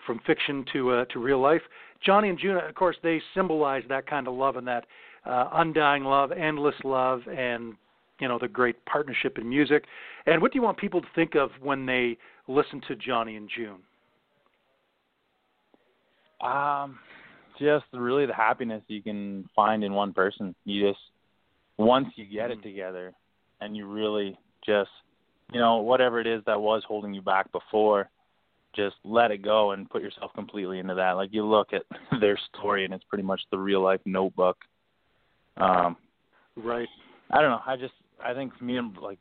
from 0.06 0.20
fiction 0.28 0.66
to 0.74 0.92
uh, 0.92 1.06
to 1.06 1.20
real 1.20 1.42
life. 1.42 1.62
Johnny 2.06 2.30
and 2.30 2.38
June, 2.38 2.58
of 2.58 2.76
course, 2.76 2.98
they 3.02 3.22
symbolize 3.34 3.84
that 3.90 4.08
kind 4.08 4.28
of 4.28 4.34
love 4.34 4.58
and 4.58 4.68
that 4.68 4.86
uh, 5.26 5.50
undying 5.54 6.04
love, 6.04 6.32
endless 6.32 6.76
love, 6.84 7.22
and 7.28 7.76
you 8.20 8.28
know 8.28 8.38
the 8.40 8.48
great 8.48 8.84
partnership 8.86 9.38
in 9.38 9.48
music. 9.48 9.86
And 10.26 10.42
what 10.42 10.52
do 10.52 10.60
you 10.60 10.64
want 10.64 10.78
people 10.78 11.02
to 11.02 11.08
think 11.16 11.36
of 11.36 11.50
when 11.62 11.86
they 11.86 12.18
listen 12.48 12.82
to 12.88 12.96
Johnny 12.96 13.38
and 13.38 13.50
June? 13.56 13.80
Um, 16.42 17.00
just 17.60 17.86
really 17.94 18.26
the 18.26 18.34
happiness 18.34 18.82
you 18.88 19.02
can 19.02 19.48
find 19.56 19.84
in 19.84 19.94
one 19.94 20.12
person. 20.14 20.56
You 20.66 20.90
just 20.90 21.00
once 21.78 22.08
you 22.16 22.26
get 22.26 22.52
it 22.52 22.62
together 22.64 23.14
and 23.60 23.78
you 23.78 23.86
really 23.86 24.38
just 24.66 24.90
you 25.52 25.60
know 25.60 25.78
whatever 25.78 26.20
it 26.20 26.28
is 26.28 26.42
that 26.46 26.60
was 26.60 26.84
holding 26.88 27.14
you 27.14 27.22
back 27.22 27.52
before 27.52 28.10
just 28.76 28.96
let 29.04 29.32
it 29.32 29.42
go 29.42 29.72
and 29.72 29.90
put 29.90 30.02
yourself 30.02 30.32
completely 30.34 30.80
into 30.80 30.96
that. 30.96 31.12
Like 31.12 31.30
you 31.34 31.46
look 31.46 31.74
at 31.74 31.84
their 32.22 32.40
story 32.54 32.86
and 32.86 32.94
it's 32.94 33.04
pretty 33.06 33.24
much 33.24 33.42
the 33.52 33.58
real 33.58 33.82
life 33.82 34.02
notebook. 34.06 34.58
Um 35.58 35.98
Right. 36.58 36.88
i 37.32 37.42
don't 37.42 37.50
know. 37.52 37.62
I 37.66 37.78
just 37.78 37.94
i 38.24 38.34
think 38.34 38.60
me 38.62 38.78
and 38.78 38.96
like 38.98 39.20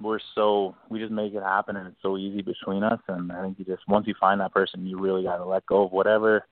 we're 0.00 0.18
so 0.34 0.74
we 0.88 0.98
just 0.98 1.12
make 1.12 1.32
it 1.32 1.42
happen 1.42 1.76
and 1.76 1.86
it's 1.86 2.02
so 2.02 2.18
easy 2.18 2.42
between 2.42 2.82
us. 2.82 3.00
And 3.08 3.32
i 3.32 3.42
think 3.42 3.58
you 3.58 3.64
just 3.64 3.86
once 3.88 4.06
you 4.06 4.14
find 4.20 4.40
that 4.40 4.52
person 4.52 4.86
you 4.86 4.98
really 4.98 5.24
got 5.24 5.38
to 5.38 5.44
let 5.44 5.66
go 5.66 5.84
of 5.84 5.92
whatever 5.92 6.46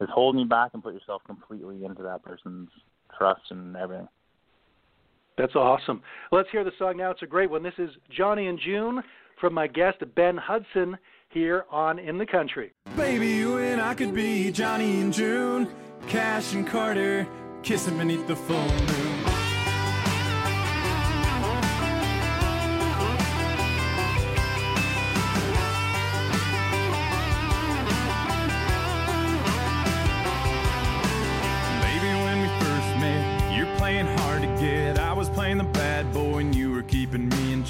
is 0.00 0.08
holding 0.12 0.40
you 0.40 0.46
back 0.46 0.70
and 0.74 0.82
put 0.82 0.94
yourself 0.94 1.22
completely 1.26 1.84
into 1.84 2.02
that 2.02 2.22
person's 2.22 2.70
trust 3.16 3.42
and 3.50 3.76
everything 3.76 4.08
That's 5.38 5.54
awesome. 5.54 6.02
Let's 6.32 6.48
hear 6.50 6.64
the 6.64 6.72
song 6.78 6.96
now. 6.96 7.12
It's 7.12 7.22
a 7.22 7.26
great 7.26 7.48
one. 7.48 7.62
This 7.62 7.78
is 7.78 7.90
Johnny 8.10 8.48
and 8.48 8.58
June 8.58 9.00
from 9.40 9.54
my 9.54 9.68
guest 9.68 9.98
Ben 10.16 10.36
Hudson 10.36 10.98
here 11.28 11.64
on 11.70 12.00
In 12.00 12.18
the 12.18 12.26
Country. 12.26 12.72
Baby, 12.96 13.28
you 13.28 13.58
and 13.58 13.80
I 13.80 13.94
could 13.94 14.12
be 14.12 14.50
Johnny 14.50 15.00
and 15.00 15.12
June, 15.12 15.68
Cash 16.08 16.54
and 16.54 16.66
Carter, 16.66 17.26
kissing 17.62 17.96
beneath 17.96 18.26
the 18.26 18.34
full 18.34 18.56
moon. 18.56 19.07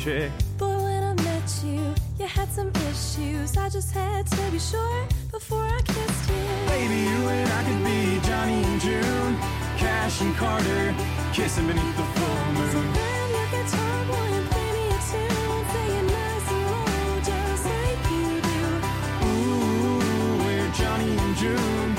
Check. 0.09 0.31
Boy, 0.57 0.77
when 0.87 1.03
I 1.03 1.15
met 1.23 1.49
you, 1.65 1.95
you 2.19 2.27
had 2.27 2.49
some 2.49 2.71
issues. 2.91 3.57
I 3.57 3.69
just 3.69 3.93
had 3.93 4.27
to 4.27 4.51
be 4.51 4.59
sure 4.59 5.07
before 5.31 5.65
I 5.65 5.81
kissed 5.83 6.31
you. 6.31 6.45
Baby, 6.67 6.99
you 7.11 7.21
and 7.37 7.51
I 7.59 7.61
could 7.67 7.83
be 7.85 8.01
Johnny 8.27 8.63
and 8.69 8.81
June, 8.81 9.37
Cash 9.77 10.21
and 10.21 10.35
Carter, 10.37 10.95
kissing 11.33 11.67
beneath 11.67 11.97
the 11.97 12.09
full 12.17 12.45
moon. 12.55 12.71
So 12.73 12.81
grab 12.97 13.31
your 13.37 13.49
guitar, 13.55 13.97
boy, 14.11 14.29
and 14.39 14.47
play 14.51 14.71
me 14.77 14.85
a 14.89 15.01
tune. 15.11 15.63
Say 15.73 15.89
it 15.99 16.07
nice 16.17 16.49
and 16.57 16.65
low, 16.73 17.21
just 17.31 17.65
like 17.73 18.03
you 18.15 18.29
do. 18.51 18.65
Ooh, 19.29 20.45
we're 20.45 20.71
Johnny 20.81 21.13
and 21.25 21.35
June. 21.43 21.91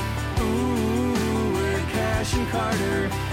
Ooh, 0.41 1.53
we're 1.55 1.83
Cash 1.93 2.33
and 2.33 2.47
Carter. 2.49 3.28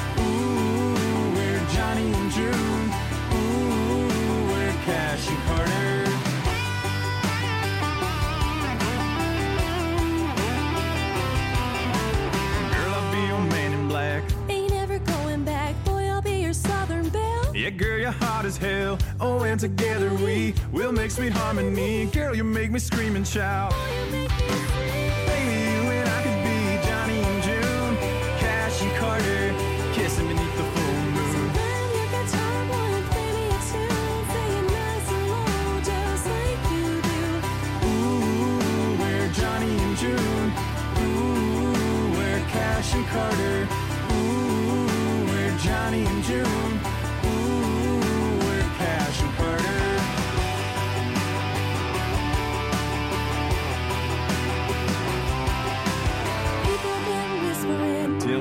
Hot 18.37 18.45
as 18.45 18.59
hell. 18.59 18.99
Oh, 19.19 19.45
and 19.45 19.59
together 19.59 20.13
we 20.13 20.55
will 20.71 20.93
make 20.93 21.11
sweet 21.11 21.33
harmony. 21.33 22.05
Girl, 22.07 22.35
you 22.35 22.45
make 22.45 22.71
me 22.71 22.79
scream 22.79 23.17
and 23.17 23.27
shout. 23.27 23.71
Boy, 23.71 23.79
you 23.97 24.05
make 24.13 24.31
me 24.31 24.59
free. 24.73 25.09
Baby, 25.31 25.57
you 25.73 25.83
and 25.97 26.09
I 26.17 26.21
could 26.25 26.41
be 26.45 26.59
Johnny 26.87 27.19
and 27.31 27.43
June, 27.49 27.97
Cash 28.43 28.83
and 28.83 28.93
Carter, 29.01 29.45
kissing 29.95 30.29
beneath 30.29 30.57
the 30.61 30.67
full 30.75 30.97
moon. 31.17 31.49
Grab 31.57 31.89
your 31.97 32.09
guitar, 32.13 32.57
boy, 32.71 32.89
and 32.99 33.07
play 33.11 33.31
me 33.37 33.45
a 33.49 33.61
tune. 33.71 34.21
Say 34.33 34.49
it 34.59 34.67
nice 34.81 35.09
and 35.17 35.27
low, 35.33 35.81
just 35.91 36.25
like 36.35 36.63
you 36.75 36.89
do. 37.09 37.23
Ooh, 37.89 39.01
we're 39.01 39.29
Johnny 39.33 39.73
and 39.85 39.97
June. 39.97 40.49
Ooh, 41.01 42.13
we're 42.19 42.43
Cash 42.53 42.93
and 42.97 43.07
Carter. 43.07 43.56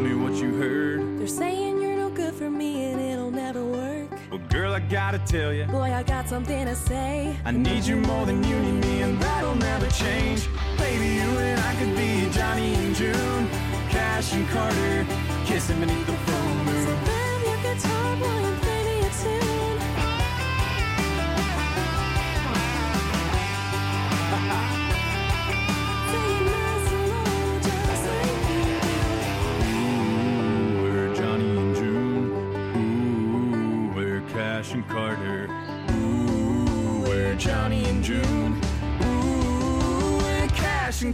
Me 0.06 0.14
what 0.14 0.36
you 0.36 0.54
heard. 0.54 1.20
they're 1.20 1.28
saying 1.28 1.82
you're 1.82 1.96
no 1.96 2.10
good 2.10 2.34
for 2.34 2.50
me 2.50 2.84
and 2.86 3.02
it'll 3.02 3.32
never 3.32 3.66
work. 3.66 4.08
Well, 4.30 4.42
girl, 4.50 4.74
I 4.74 4.80
gotta 4.80 5.18
tell 5.20 5.52
you. 5.52 5.66
Boy, 5.66 5.92
I 5.94 6.04
got 6.04 6.30
something 6.30 6.66
to 6.66 6.76
say. 6.76 7.36
I 7.44 7.52
need 7.52 7.84
you 7.86 7.96
more 7.96 8.26
than 8.26 8.44
you 8.44 8.60
need 8.60 8.80
me, 8.86 9.02
and 9.02 9.20
that'll 9.20 9.56
never 9.56 9.88
change. 9.90 10.48
Baby, 10.78 11.08
you 11.20 11.30
and 11.48 11.60
I 11.60 11.74
could 11.80 11.96
be 11.96 12.30
Johnny 12.38 12.76
and 12.76 12.96
June, 12.96 13.48
Cash 13.90 14.34
and 14.34 14.48
Carter, 14.50 15.08
kissing 15.46 15.80
beneath 15.80 16.06
the 16.06 16.18
full 16.26 16.45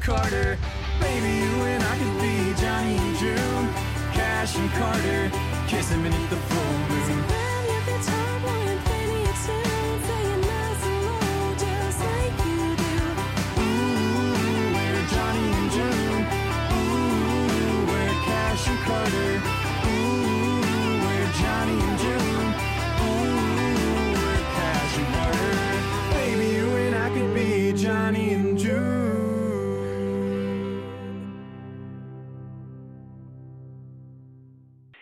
Carter. 0.02 0.58
Baby, 1.00 1.28
you 1.28 1.62
and 1.64 1.84
I 1.84 1.98
could 1.98 2.22
be 2.22 2.60
Johnny 2.60 2.98
and 2.98 3.18
June, 3.18 3.74
Cash 4.14 4.58
and 4.58 4.70
Carter, 4.72 5.32
kissing 5.68 6.02
beneath 6.02 6.30
the 6.30 6.38
full 6.38 6.78
moon. 6.90 7.21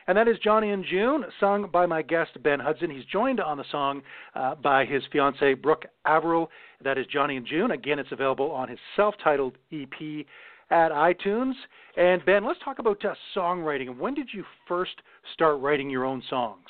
And 0.09 0.17
that 0.17 0.27
is 0.27 0.39
Johnny 0.43 0.71
and 0.71 0.83
June, 0.83 1.23
sung 1.39 1.69
by 1.71 1.85
my 1.85 2.01
guest 2.01 2.31
Ben 2.41 2.59
Hudson. 2.59 2.89
He's 2.89 3.05
joined 3.05 3.39
on 3.39 3.59
the 3.59 3.63
song 3.71 4.01
uh, 4.33 4.55
by 4.55 4.83
his 4.83 5.03
fiancee 5.11 5.53
Brooke 5.53 5.85
Averill. 6.03 6.49
That 6.83 6.97
is 6.97 7.05
Johnny 7.13 7.37
and 7.37 7.45
June. 7.45 7.69
Again, 7.69 7.99
it's 7.99 8.11
available 8.11 8.49
on 8.49 8.69
his 8.69 8.79
self-titled 8.95 9.59
EP 9.71 10.25
at 10.71 10.91
iTunes. 10.91 11.53
And 11.95 12.25
Ben, 12.25 12.43
let's 12.43 12.57
talk 12.65 12.79
about 12.79 13.05
uh, 13.05 13.13
songwriting. 13.35 13.99
When 13.99 14.15
did 14.15 14.29
you 14.33 14.43
first 14.67 14.93
start 15.35 15.59
writing 15.59 15.91
your 15.91 16.05
own 16.05 16.23
songs? 16.27 16.65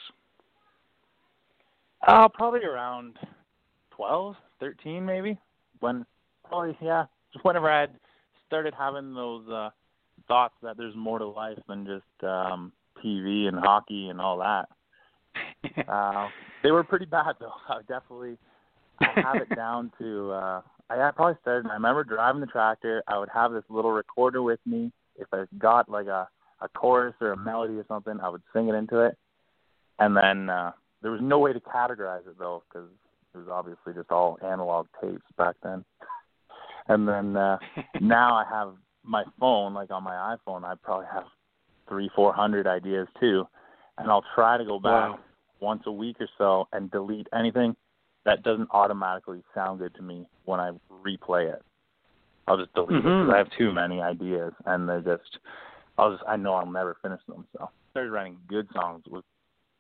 Uh, 2.06 2.28
probably 2.28 2.66
around 2.66 3.16
twelve, 3.90 4.36
thirteen, 4.60 5.06
maybe. 5.06 5.40
When 5.80 6.06
probably 6.46 6.78
yeah, 6.82 7.06
just 7.32 7.46
whenever 7.46 7.72
I 7.72 7.80
had 7.80 7.92
started 8.48 8.74
having 8.78 9.14
those 9.14 9.48
uh 9.48 9.70
thoughts 10.28 10.56
that 10.62 10.76
there's 10.76 10.96
more 10.98 11.20
to 11.20 11.26
life 11.26 11.58
than 11.70 11.86
just 11.86 12.30
um 12.30 12.74
TV 13.04 13.48
and 13.48 13.58
hockey 13.58 14.10
and 14.10 14.20
all 14.20 14.38
that. 14.38 14.68
uh, 15.88 16.28
they 16.64 16.72
were 16.72 16.84
pretty 16.84 17.06
bad 17.06 17.36
though. 17.40 17.52
I 17.70 17.80
definitely 17.88 18.38
I 19.02 19.22
have 19.22 19.42
it 19.42 19.56
down 19.56 19.92
to 20.00 20.32
uh 20.32 20.62
I 20.90 21.12
probably 21.16 21.38
started 21.42 21.70
I 21.70 21.74
remember 21.74 22.04
driving 22.04 22.42
the 22.42 22.48
tractor, 22.48 23.04
I 23.08 23.18
would 23.18 23.30
have 23.34 23.52
this 23.52 23.64
little 23.70 23.92
recorder 23.92 24.42
with 24.42 24.60
me. 24.66 24.92
If 25.18 25.28
I 25.34 25.46
got 25.58 25.90
like 25.90 26.08
a 26.08 26.28
a 26.62 26.68
chorus 26.70 27.16
or 27.22 27.32
a 27.32 27.38
melody 27.38 27.76
or 27.76 27.86
something, 27.88 28.20
I 28.22 28.30
would 28.30 28.42
sing 28.54 28.68
it 28.68 28.76
into 28.76 29.00
it. 29.00 29.18
And 30.00 30.16
then 30.16 30.50
uh 30.50 30.72
there 31.02 31.12
was 31.12 31.22
no 31.22 31.40
way 31.40 31.54
to 31.54 31.60
categorize 31.60 32.28
it 32.28 32.38
though 32.38 32.64
because 32.70 32.90
it 33.34 33.38
was 33.38 33.48
obviously 33.50 33.94
just 33.94 34.12
all 34.12 34.38
analog 34.44 34.88
tapes 35.02 35.22
back 35.38 35.56
then. 35.64 35.86
And 36.88 37.08
then 37.08 37.38
uh 37.38 37.60
now 38.02 38.34
I 38.34 38.46
have 38.50 38.74
my 39.04 39.24
phone, 39.40 39.76
like 39.76 39.92
on 39.92 40.04
my 40.04 40.36
iPhone, 40.36 40.64
I 40.64 40.74
probably 40.82 41.06
have 41.14 41.26
three, 41.90 42.10
four 42.16 42.32
hundred 42.34 42.68
ideas 42.68 43.08
too. 43.20 43.46
And 43.98 44.10
I'll 44.10 44.26
try 44.36 44.58
to 44.58 44.64
go 44.64 44.80
back 44.80 45.10
Wow. 45.10 45.20
once 45.60 45.84
a 45.88 45.92
week 45.92 46.18
or 46.22 46.30
so 46.38 46.68
and 46.72 46.90
delete 46.92 47.28
anything 47.38 47.76
that 48.26 48.44
doesn't 48.44 48.70
automatically 48.72 49.44
sound 49.54 49.80
good 49.80 49.94
to 49.96 50.02
me 50.02 50.26
when 50.46 50.60
I 50.60 50.72
replay 50.90 51.52
it. 51.52 51.62
I'll 52.48 52.58
just 52.58 52.74
delete 52.74 53.00
it 53.00 53.04
Mhm. 53.04 53.22
because 53.24 53.34
I 53.34 53.38
have 53.38 53.50
too 53.52 53.72
many 53.74 54.02
ideas 54.02 54.54
and 54.66 54.88
they're 54.88 55.02
just 55.02 55.40
I'll 55.98 56.12
just 56.12 56.24
I 56.28 56.38
know 56.38 56.54
I'll 56.54 56.72
never 56.72 56.96
finish 57.02 57.20
them. 57.28 57.46
So 57.54 57.64
I 57.64 57.68
started 57.92 58.12
writing 58.12 58.38
good 58.48 58.68
songs 58.74 59.04
with 59.10 59.26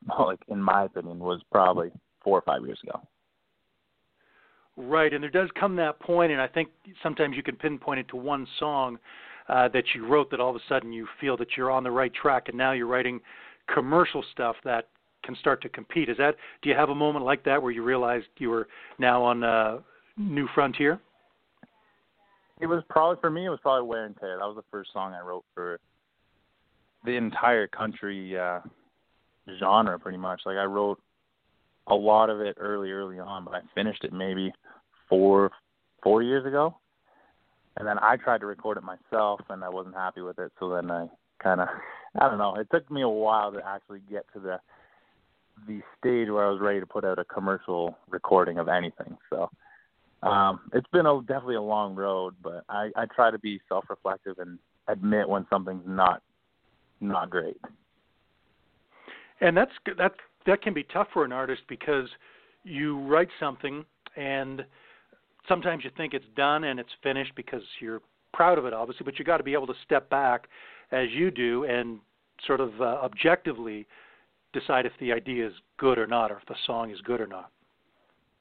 like 0.19 0.41
in 0.47 0.61
my 0.61 0.83
opinion, 0.83 1.19
was 1.19 1.41
probably 1.51 1.91
four 2.23 2.37
or 2.37 2.41
five 2.41 2.65
years 2.65 2.79
ago. 2.83 3.01
Right, 4.77 5.13
and 5.13 5.21
there 5.21 5.29
does 5.29 5.49
come 5.59 5.75
that 5.75 5.99
point, 5.99 6.31
and 6.31 6.39
I 6.39 6.47
think 6.47 6.69
sometimes 7.03 7.35
you 7.35 7.43
can 7.43 7.57
pinpoint 7.57 7.99
it 7.99 8.07
to 8.09 8.15
one 8.15 8.47
song 8.59 8.97
uh, 9.49 9.67
that 9.69 9.83
you 9.93 10.05
wrote 10.05 10.29
that 10.31 10.39
all 10.39 10.51
of 10.51 10.55
a 10.55 10.59
sudden 10.69 10.93
you 10.93 11.07
feel 11.19 11.35
that 11.37 11.57
you're 11.57 11.71
on 11.71 11.83
the 11.83 11.91
right 11.91 12.13
track, 12.13 12.47
and 12.47 12.57
now 12.57 12.71
you're 12.71 12.87
writing 12.87 13.19
commercial 13.73 14.23
stuff 14.31 14.55
that 14.63 14.87
can 15.23 15.35
start 15.35 15.61
to 15.61 15.69
compete. 15.69 16.09
Is 16.09 16.17
that? 16.17 16.35
Do 16.61 16.69
you 16.69 16.75
have 16.75 16.89
a 16.89 16.95
moment 16.95 17.25
like 17.25 17.43
that 17.45 17.61
where 17.61 17.71
you 17.71 17.83
realized 17.83 18.27
you 18.37 18.49
were 18.49 18.67
now 18.99 19.23
on 19.23 19.43
a 19.43 19.79
new 20.17 20.47
frontier? 20.53 20.99
It 22.61 22.67
was 22.67 22.83
probably 22.89 23.19
for 23.21 23.29
me. 23.29 23.45
It 23.45 23.49
was 23.49 23.59
probably 23.61 23.87
wear 23.87 24.05
and 24.05 24.15
tear. 24.17 24.37
That 24.37 24.45
was 24.45 24.55
the 24.55 24.69
first 24.69 24.91
song 24.93 25.13
I 25.13 25.21
wrote 25.25 25.45
for 25.53 25.79
the 27.05 27.11
entire 27.11 27.67
country 27.67 28.37
uh, 28.37 28.59
genre, 29.59 29.97
pretty 29.97 30.17
much. 30.17 30.41
Like 30.45 30.57
I 30.57 30.65
wrote 30.65 30.99
a 31.87 31.95
lot 31.95 32.29
of 32.29 32.41
it 32.41 32.57
early, 32.59 32.91
early 32.91 33.19
on, 33.19 33.45
but 33.45 33.55
I 33.55 33.61
finished 33.73 34.03
it 34.03 34.13
maybe 34.13 34.51
four, 35.07 35.51
four 36.03 36.21
years 36.21 36.45
ago, 36.45 36.75
and 37.79 37.87
then 37.87 37.97
I 37.99 38.17
tried 38.17 38.41
to 38.41 38.45
record 38.45 38.77
it 38.77 38.83
myself, 38.83 39.39
and 39.49 39.63
I 39.63 39.69
wasn't 39.69 39.95
happy 39.95 40.21
with 40.21 40.37
it. 40.37 40.51
So 40.59 40.69
then 40.69 40.91
I 40.91 41.07
kind 41.41 41.61
of, 41.61 41.69
I 42.19 42.27
don't 42.27 42.37
know. 42.37 42.55
It 42.55 42.67
took 42.71 42.89
me 42.91 43.01
a 43.01 43.09
while 43.09 43.51
to 43.53 43.65
actually 43.65 44.01
get 44.09 44.25
to 44.33 44.39
the 44.39 44.59
the 45.67 45.81
stage 45.99 46.29
where 46.29 46.45
I 46.45 46.49
was 46.49 46.61
ready 46.61 46.79
to 46.79 46.85
put 46.85 47.03
out 47.03 47.19
a 47.19 47.25
commercial 47.25 47.97
recording 48.09 48.59
of 48.59 48.69
anything. 48.69 49.17
So 49.29 49.49
um, 50.23 50.61
it's 50.73 50.87
been 50.93 51.05
a 51.05 51.19
definitely 51.21 51.55
a 51.55 51.61
long 51.61 51.95
road, 51.95 52.35
but 52.41 52.63
I, 52.69 52.91
I 52.95 53.05
try 53.13 53.29
to 53.29 53.39
be 53.39 53.59
self-reflective 53.67 54.39
and 54.39 54.57
admit 54.87 55.27
when 55.27 55.45
something's 55.49 55.83
not 55.85 56.21
not 57.01 57.29
great. 57.29 57.57
And 59.41 59.55
that's 59.55 59.71
that 59.97 60.13
that 60.45 60.61
can 60.61 60.73
be 60.73 60.83
tough 60.83 61.07
for 61.13 61.23
an 61.23 61.31
artist 61.31 61.61
because 61.69 62.07
you 62.63 62.99
write 62.99 63.29
something 63.39 63.85
and 64.17 64.65
sometimes 65.49 65.83
you 65.83 65.91
think 65.97 66.13
it's 66.13 66.25
done 66.37 66.63
and 66.63 66.79
it's 66.79 66.89
finished 67.03 67.33
because 67.35 67.61
you're 67.81 68.01
proud 68.33 68.57
of 68.57 68.65
it 68.65 68.73
obviously 68.73 69.03
but 69.03 69.19
you 69.19 69.25
got 69.25 69.37
to 69.37 69.43
be 69.43 69.53
able 69.53 69.67
to 69.67 69.73
step 69.83 70.09
back 70.09 70.47
as 70.91 71.07
you 71.11 71.29
do 71.29 71.65
and 71.65 71.99
sort 72.47 72.61
of 72.61 72.79
uh, 72.79 72.99
objectively 73.03 73.85
decide 74.53 74.85
if 74.85 74.93
the 75.01 75.11
idea 75.11 75.45
is 75.45 75.53
good 75.77 75.97
or 75.97 76.07
not 76.07 76.31
or 76.31 76.37
if 76.37 76.45
the 76.47 76.55
song 76.65 76.89
is 76.89 77.01
good 77.01 77.19
or 77.19 77.27
not 77.27 77.51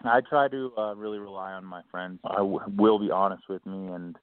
I 0.05 0.21
try 0.29 0.49
to 0.49 0.73
uh, 0.79 0.95
really 0.95 1.19
rely 1.19 1.53
on 1.53 1.65
my 1.65 1.83
friends. 1.91 2.21
I 2.25 2.37
w- 2.37 2.61
will 2.77 2.99
be 2.99 3.11
honest 3.11 3.43
with 3.49 3.65
me 3.67 3.89
and 3.93 4.17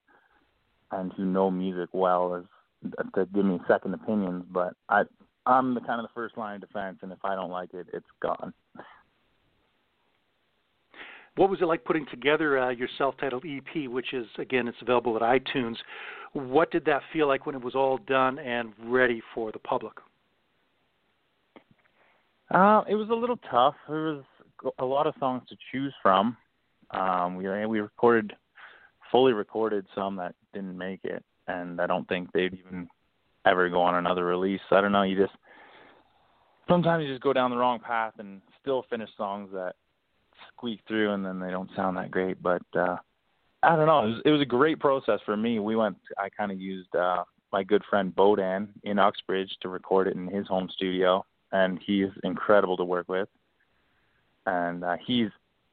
and 0.91 1.11
who 1.13 1.25
know 1.25 1.51
music 1.51 1.89
well 1.91 2.35
as 2.35 2.91
to 3.15 3.25
give 3.33 3.45
me 3.45 3.59
second 3.67 3.93
opinions. 3.93 4.45
But 4.49 4.73
I 4.89 5.03
I'm 5.45 5.73
the 5.73 5.81
kind 5.81 5.99
of 5.99 6.07
the 6.07 6.13
first 6.13 6.37
line 6.37 6.55
of 6.55 6.61
defense, 6.61 6.99
and 7.01 7.11
if 7.11 7.19
I 7.23 7.35
don't 7.35 7.51
like 7.51 7.73
it, 7.73 7.87
it's 7.93 8.05
gone. 8.21 8.53
What 11.35 11.49
was 11.49 11.61
it 11.61 11.65
like 11.65 11.83
putting 11.83 12.05
together 12.07 12.57
uh, 12.59 12.69
your 12.69 12.87
self-titled 12.97 13.43
EP, 13.45 13.89
which 13.89 14.13
is 14.13 14.25
again 14.39 14.67
it's 14.67 14.77
available 14.81 15.15
at 15.17 15.21
iTunes? 15.21 15.75
What 16.33 16.71
did 16.71 16.85
that 16.85 17.01
feel 17.11 17.27
like 17.27 17.45
when 17.45 17.55
it 17.55 17.63
was 17.63 17.75
all 17.75 17.97
done 18.07 18.39
and 18.39 18.73
ready 18.85 19.21
for 19.33 19.51
the 19.51 19.59
public? 19.59 19.93
Uh, 22.51 22.83
it 22.87 22.95
was 22.95 23.09
a 23.09 23.13
little 23.13 23.39
tough. 23.49 23.75
There 23.87 23.97
was 23.97 24.23
a 24.79 24.85
lot 24.85 25.07
of 25.07 25.13
songs 25.19 25.43
to 25.49 25.55
choose 25.71 25.93
from. 26.01 26.37
Um, 26.91 27.35
we 27.35 27.47
we 27.65 27.79
recorded, 27.79 28.33
fully 29.11 29.33
recorded 29.33 29.85
some 29.95 30.15
that 30.17 30.35
didn't 30.53 30.77
make 30.77 31.01
it, 31.03 31.23
and 31.47 31.81
I 31.81 31.87
don't 31.87 32.07
think 32.07 32.31
they'd 32.31 32.53
even 32.53 32.87
ever 33.45 33.69
go 33.69 33.81
on 33.81 33.95
another 33.95 34.25
release. 34.25 34.61
I 34.71 34.81
don't 34.81 34.91
know. 34.91 35.03
You 35.03 35.17
just 35.17 35.35
sometimes 36.69 37.03
you 37.03 37.11
just 37.11 37.23
go 37.23 37.33
down 37.33 37.51
the 37.51 37.57
wrong 37.57 37.79
path 37.79 38.13
and 38.19 38.41
still 38.61 38.85
finish 38.89 39.09
songs 39.17 39.49
that 39.53 39.75
squeak 40.51 40.81
through, 40.87 41.13
and 41.13 41.25
then 41.25 41.39
they 41.39 41.51
don't 41.51 41.69
sound 41.75 41.97
that 41.97 42.11
great. 42.11 42.41
But 42.41 42.63
uh, 42.75 42.97
I 43.63 43.75
don't 43.75 43.87
know. 43.87 44.05
It 44.05 44.09
was, 44.09 44.21
it 44.25 44.31
was 44.31 44.41
a 44.41 44.45
great 44.45 44.79
process 44.79 45.19
for 45.25 45.35
me. 45.35 45.59
We 45.59 45.75
went. 45.75 45.97
I 46.17 46.29
kind 46.29 46.51
of 46.51 46.59
used 46.59 46.95
uh, 46.95 47.23
my 47.51 47.63
good 47.63 47.83
friend 47.89 48.15
Bodan 48.15 48.67
in 48.83 48.99
Uxbridge 48.99 49.51
to 49.61 49.69
record 49.69 50.07
it 50.07 50.15
in 50.15 50.27
his 50.27 50.47
home 50.47 50.69
studio, 50.73 51.25
and 51.51 51.79
he's 51.85 52.09
incredible 52.23 52.77
to 52.77 52.83
work 52.83 53.07
with. 53.09 53.29
And 54.45 54.83
uh, 54.83 54.97
he's 55.05 55.29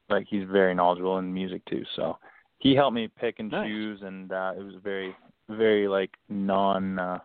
like 0.09 0.27
he's 0.29 0.47
very 0.49 0.73
knowledgeable 0.73 1.17
in 1.19 1.33
music 1.33 1.63
too. 1.65 1.83
So 1.95 2.17
he 2.59 2.75
helped 2.75 2.95
me 2.95 3.07
pick 3.07 3.39
and 3.39 3.51
nice. 3.51 3.67
choose, 3.67 4.01
and 4.01 4.31
uh, 4.31 4.53
it 4.57 4.63
was 4.63 4.75
a 4.75 4.79
very 4.79 5.15
very 5.49 5.87
like 5.87 6.11
non. 6.29 6.99
Uh, 6.99 7.19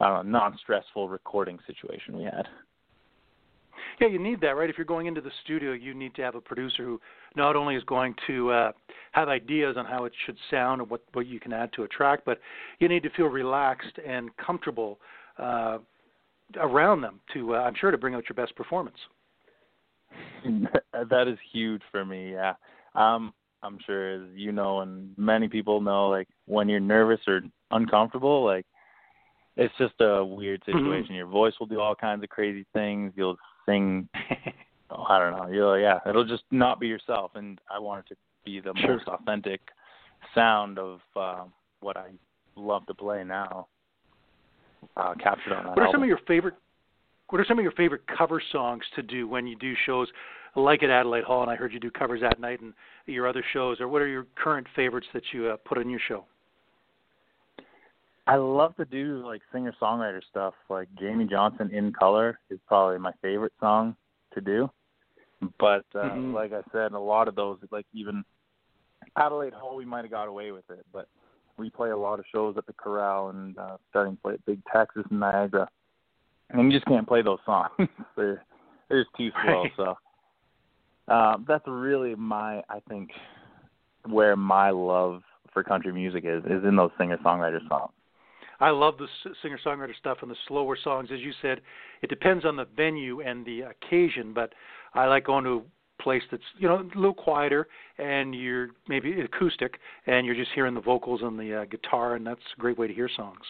I 0.00 0.08
don't 0.08 0.30
know, 0.30 0.38
non-stressful 0.38 1.08
recording 1.08 1.58
situation 1.66 2.16
we 2.16 2.22
had. 2.22 2.46
Yeah, 4.00 4.08
you 4.08 4.18
need 4.18 4.40
that, 4.42 4.56
right? 4.56 4.70
If 4.70 4.78
you're 4.78 4.84
going 4.84 5.06
into 5.06 5.20
the 5.20 5.30
studio, 5.44 5.72
you 5.72 5.92
need 5.92 6.14
to 6.14 6.22
have 6.22 6.36
a 6.36 6.40
producer 6.40 6.84
who 6.84 7.00
not 7.34 7.56
only 7.56 7.74
is 7.74 7.82
going 7.84 8.14
to 8.28 8.50
uh, 8.50 8.72
have 9.12 9.28
ideas 9.28 9.76
on 9.76 9.84
how 9.84 10.04
it 10.04 10.12
should 10.24 10.36
sound 10.50 10.80
and 10.80 10.90
what 10.90 11.02
what 11.14 11.26
you 11.26 11.40
can 11.40 11.52
add 11.52 11.72
to 11.72 11.82
a 11.82 11.88
track, 11.88 12.20
but 12.24 12.38
you 12.78 12.88
need 12.88 13.02
to 13.02 13.10
feel 13.10 13.26
relaxed 13.26 13.98
and 14.06 14.30
comfortable 14.36 15.00
uh, 15.38 15.78
around 16.56 17.00
them 17.00 17.20
to, 17.34 17.54
uh, 17.54 17.58
I'm 17.58 17.74
sure, 17.74 17.90
to 17.90 17.98
bring 17.98 18.14
out 18.14 18.24
your 18.28 18.34
best 18.34 18.54
performance. 18.56 18.96
that 21.10 21.28
is 21.28 21.38
huge 21.52 21.82
for 21.90 22.04
me. 22.04 22.32
Yeah, 22.32 22.54
um, 22.94 23.32
I'm 23.62 23.78
sure 23.84 24.22
as 24.22 24.28
you 24.34 24.52
know, 24.52 24.80
and 24.80 25.12
many 25.16 25.48
people 25.48 25.80
know, 25.80 26.08
like 26.08 26.28
when 26.46 26.68
you're 26.68 26.80
nervous 26.80 27.20
or 27.26 27.40
uncomfortable, 27.70 28.44
like 28.44 28.64
it's 29.56 29.74
just 29.78 29.94
a 30.00 30.24
weird 30.24 30.62
Mm-hmm. 30.68 30.78
situation. 30.78 31.14
Your 31.16 31.26
voice 31.26 31.54
will 31.58 31.66
do 31.66 31.80
all 31.80 31.94
kinds 31.94 32.22
of 32.22 32.28
crazy 32.28 32.64
things. 32.72 33.12
You'll 33.16 33.36
oh, 33.68 35.04
I 35.08 35.18
don't 35.18 35.36
know. 35.36 35.48
You'll 35.52 35.78
yeah. 35.78 35.98
It'll 36.08 36.24
just 36.24 36.44
not 36.50 36.80
be 36.80 36.86
yourself. 36.86 37.32
And 37.34 37.60
I 37.70 37.78
want 37.78 38.04
it 38.06 38.14
to 38.14 38.16
be 38.44 38.60
the 38.60 38.72
Sure. 38.80 38.94
most 38.94 39.08
authentic 39.08 39.60
sound 40.34 40.78
of 40.78 41.00
uh, 41.16 41.44
what 41.80 41.96
I 41.96 42.08
love 42.56 42.86
to 42.86 42.94
play 42.94 43.24
now. 43.24 43.68
Uh, 44.96 45.12
captured 45.14 45.52
on 45.52 45.64
that 45.64 45.76
What 45.76 45.86
are 45.86 45.92
some 45.92 46.02
of 46.02 46.08
your 46.08 46.20
favorite 46.28 46.54
What 47.30 47.40
are 47.40 47.44
some 47.46 47.58
of 47.58 47.62
your 47.64 47.72
favorite 47.72 48.02
cover 48.06 48.40
songs 48.52 48.84
to 48.94 49.02
do 49.02 49.26
when 49.26 49.46
you 49.46 49.56
do 49.56 49.74
shows 49.86 50.08
like 50.54 50.82
at 50.82 50.90
Adelaide 50.90 51.24
Hall? 51.24 51.42
And 51.42 51.50
I 51.50 51.56
heard 51.56 51.72
you 51.72 51.80
do 51.80 51.90
covers 51.90 52.20
that 52.20 52.38
night 52.40 52.60
and 52.60 52.72
your 53.06 53.26
other 53.26 53.44
shows. 53.52 53.80
Or 53.80 53.88
what 53.88 54.02
are 54.02 54.06
your 54.06 54.26
current 54.36 54.66
favorites 54.76 55.08
that 55.14 55.22
you 55.32 55.48
uh, 55.48 55.56
put 55.56 55.78
on 55.78 55.90
your 55.90 56.00
show? 56.06 56.24
I 58.28 58.36
love 58.36 58.76
to 58.76 58.84
do 58.84 59.26
like 59.26 59.40
singer 59.52 59.74
songwriter 59.80 60.20
stuff. 60.30 60.52
Like 60.68 60.88
Jamey 61.00 61.28
Johnson 61.28 61.70
in 61.72 61.92
Color 61.94 62.38
is 62.50 62.60
probably 62.68 62.98
my 62.98 63.12
favorite 63.22 63.54
song 63.58 63.96
to 64.34 64.42
do. 64.42 64.70
But 65.58 65.86
uh, 65.94 66.10
Mhm. 66.10 66.34
like 66.34 66.52
I 66.52 66.62
said, 66.70 66.92
a 66.92 66.98
lot 66.98 67.26
of 67.26 67.34
those, 67.34 67.58
like 67.70 67.86
even 67.94 68.22
Adelaide 69.16 69.54
Hall, 69.54 69.76
we 69.76 69.86
might 69.86 70.04
have 70.04 70.10
got 70.10 70.28
away 70.28 70.52
with 70.52 70.68
it, 70.70 70.84
but 70.92 71.08
we 71.56 71.70
play 71.70 71.90
a 71.90 71.96
lot 71.96 72.18
of 72.18 72.26
shows 72.30 72.56
at 72.58 72.66
the 72.66 72.72
Corral 72.74 73.30
and 73.30 73.56
uh, 73.56 73.78
starting 73.88 74.16
to 74.16 74.22
play 74.22 74.34
at 74.34 74.44
Big 74.44 74.60
Texas 74.70 75.04
and 75.10 75.20
Niagara, 75.20 75.68
and 76.50 76.70
you 76.70 76.78
just 76.78 76.86
can't 76.86 77.08
play 77.08 77.22
those 77.22 77.38
songs. 77.46 77.70
they're 78.16 78.44
they're 78.88 79.04
just 79.04 79.16
too 79.16 79.30
slow. 79.42 79.62
Right. 79.62 79.72
So 79.76 79.98
uh, 81.08 81.38
that's 81.46 81.66
really 81.66 82.14
my, 82.14 82.62
I 82.68 82.80
think, 82.88 83.10
where 84.06 84.36
my 84.36 84.70
love 84.70 85.22
for 85.52 85.62
country 85.64 85.92
music 85.92 86.24
is 86.26 86.44
is 86.44 86.64
in 86.64 86.76
those 86.76 86.90
singer 86.98 87.16
songwriter 87.18 87.66
songs. 87.68 87.92
I 88.60 88.70
love 88.70 88.94
the 88.98 89.06
singer 89.42 89.58
songwriter 89.64 89.96
stuff 89.96 90.18
and 90.22 90.30
the 90.30 90.36
slower 90.48 90.76
songs. 90.82 91.10
As 91.12 91.20
you 91.20 91.32
said, 91.40 91.60
it 92.02 92.10
depends 92.10 92.44
on 92.44 92.56
the 92.56 92.66
venue 92.76 93.20
and 93.20 93.46
the 93.46 93.62
occasion, 93.62 94.32
but 94.34 94.52
I 94.94 95.06
like 95.06 95.24
going 95.26 95.44
to 95.44 95.50
a 95.50 96.02
place 96.02 96.22
that's 96.30 96.42
you 96.56 96.68
know 96.68 96.80
a 96.80 96.98
little 96.98 97.14
quieter 97.14 97.68
and 97.98 98.34
you're 98.34 98.70
maybe 98.88 99.20
acoustic 99.20 99.78
and 100.06 100.26
you're 100.26 100.34
just 100.34 100.50
hearing 100.54 100.74
the 100.74 100.80
vocals 100.80 101.20
and 101.22 101.38
the 101.38 101.62
uh, 101.62 101.64
guitar, 101.66 102.16
and 102.16 102.26
that's 102.26 102.40
a 102.56 102.60
great 102.60 102.78
way 102.78 102.88
to 102.88 102.94
hear 102.94 103.08
songs. 103.16 103.44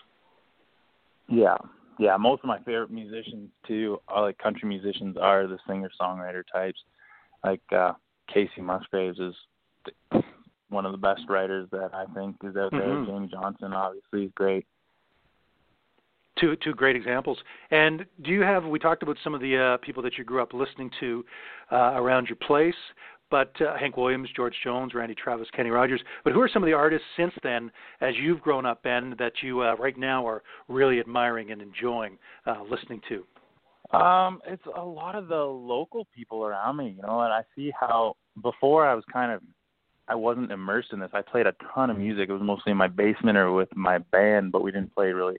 Yeah, 1.28 1.56
yeah. 1.98 2.16
Most 2.16 2.40
of 2.42 2.48
my 2.48 2.58
favorite 2.58 2.90
musicians 2.90 3.50
too, 3.66 3.98
are 4.08 4.22
like 4.22 4.38
country 4.38 4.68
musicians, 4.68 5.16
are 5.16 5.46
the 5.46 5.58
singer 5.66 5.90
songwriter 6.00 6.42
types. 6.52 6.80
Like 7.44 7.62
uh 7.72 7.92
Kacey 8.34 8.60
Musgraves 8.60 9.18
is 9.18 9.34
one 10.68 10.84
of 10.84 10.92
the 10.92 10.98
best 10.98 11.22
writers 11.30 11.66
that 11.72 11.94
I 11.94 12.04
think 12.14 12.36
is 12.44 12.56
out 12.56 12.72
there. 12.72 12.82
Mhm. 12.82 13.06
James 13.06 13.30
Johnson 13.30 13.72
obviously 13.72 14.24
is 14.24 14.32
great. 14.34 14.66
Two 16.40 16.56
two 16.56 16.74
great 16.74 16.96
examples. 16.96 17.38
And 17.70 18.04
do 18.22 18.30
you 18.30 18.42
have? 18.42 18.64
We 18.64 18.78
talked 18.78 19.02
about 19.02 19.16
some 19.24 19.34
of 19.34 19.40
the 19.40 19.56
uh, 19.56 19.76
people 19.78 20.02
that 20.02 20.18
you 20.18 20.24
grew 20.24 20.42
up 20.42 20.52
listening 20.52 20.90
to 21.00 21.24
uh, 21.72 21.92
around 21.94 22.28
your 22.28 22.36
place, 22.36 22.74
but 23.30 23.52
uh, 23.60 23.76
Hank 23.76 23.96
Williams, 23.96 24.28
George 24.34 24.54
Jones, 24.62 24.94
Randy 24.94 25.14
Travis, 25.14 25.48
Kenny 25.54 25.70
Rogers. 25.70 26.00
But 26.24 26.32
who 26.32 26.40
are 26.40 26.50
some 26.52 26.62
of 26.62 26.66
the 26.66 26.74
artists 26.74 27.06
since 27.16 27.32
then, 27.42 27.70
as 28.00 28.14
you've 28.20 28.40
grown 28.40 28.66
up, 28.66 28.82
Ben, 28.82 29.14
that 29.18 29.32
you 29.42 29.62
uh, 29.62 29.74
right 29.76 29.96
now 29.98 30.26
are 30.26 30.42
really 30.68 31.00
admiring 31.00 31.50
and 31.50 31.60
enjoying 31.60 32.18
uh, 32.46 32.62
listening 32.70 33.00
to? 33.08 33.24
Um, 33.96 34.40
it's 34.46 34.62
a 34.76 34.84
lot 34.84 35.14
of 35.14 35.28
the 35.28 35.42
local 35.42 36.06
people 36.14 36.44
around 36.44 36.76
me, 36.76 36.94
you 36.96 37.02
know, 37.02 37.20
and 37.20 37.32
I 37.32 37.42
see 37.56 37.72
how 37.78 38.16
before 38.42 38.86
I 38.86 38.94
was 38.94 39.04
kind 39.12 39.32
of 39.32 39.40
I 40.08 40.14
wasn't 40.14 40.50
immersed 40.50 40.92
in 40.92 41.00
this. 41.00 41.10
I 41.12 41.22
played 41.22 41.46
a 41.46 41.54
ton 41.74 41.90
of 41.90 41.98
music. 41.98 42.28
It 42.28 42.32
was 42.32 42.42
mostly 42.42 42.72
in 42.72 42.78
my 42.78 42.88
basement 42.88 43.36
or 43.36 43.52
with 43.52 43.68
my 43.76 43.98
band, 43.98 44.52
but 44.52 44.62
we 44.62 44.72
didn't 44.72 44.94
play 44.94 45.12
really 45.12 45.36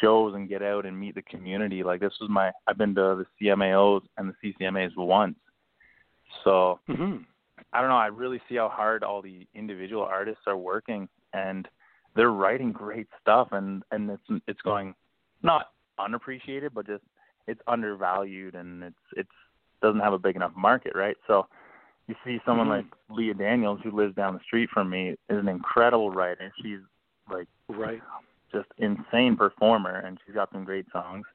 shows 0.00 0.34
and 0.34 0.48
get 0.48 0.62
out 0.62 0.86
and 0.86 0.98
meet 0.98 1.14
the 1.14 1.22
community. 1.22 1.82
Like 1.82 2.00
this 2.00 2.12
was 2.20 2.30
my 2.30 2.50
I've 2.66 2.78
been 2.78 2.94
to 2.94 3.24
the 3.24 3.26
CMAOs 3.40 4.02
and 4.16 4.32
the 4.32 4.52
CCMAs 4.60 4.96
once. 4.96 5.36
So 6.44 6.80
hmm 6.86 7.16
I 7.72 7.80
don't 7.80 7.90
know, 7.90 7.96
I 7.96 8.06
really 8.06 8.40
see 8.48 8.56
how 8.56 8.68
hard 8.68 9.04
all 9.04 9.20
the 9.22 9.46
individual 9.54 10.02
artists 10.02 10.42
are 10.46 10.56
working 10.56 11.08
and 11.34 11.68
they're 12.16 12.30
writing 12.32 12.72
great 12.72 13.06
stuff 13.20 13.48
and 13.52 13.82
and 13.90 14.10
it's 14.10 14.42
it's 14.46 14.60
going 14.62 14.94
not 15.42 15.70
unappreciated 15.98 16.72
but 16.74 16.86
just 16.86 17.04
it's 17.46 17.60
undervalued 17.66 18.54
and 18.54 18.82
it's 18.82 18.96
it's 19.16 19.28
doesn't 19.82 20.00
have 20.00 20.12
a 20.12 20.18
big 20.18 20.36
enough 20.36 20.52
market, 20.54 20.92
right? 20.94 21.16
So 21.26 21.46
you 22.06 22.14
see 22.24 22.38
someone 22.44 22.66
Mhm. 22.66 22.70
like 22.70 22.86
Leah 23.08 23.34
Daniels 23.34 23.80
who 23.82 23.90
lives 23.92 24.14
down 24.14 24.34
the 24.34 24.40
street 24.40 24.68
from 24.70 24.90
me 24.90 25.10
is 25.10 25.38
an 25.38 25.48
incredible 25.48 26.10
writer. 26.10 26.52
She's 26.60 26.80
like 27.30 27.48
Right. 27.68 28.02
Just 28.52 28.68
insane 28.78 29.36
performer 29.36 29.96
and 29.96 30.18
she's 30.24 30.34
got 30.34 30.50
some 30.52 30.64
great 30.64 30.86
songs. 30.92 31.26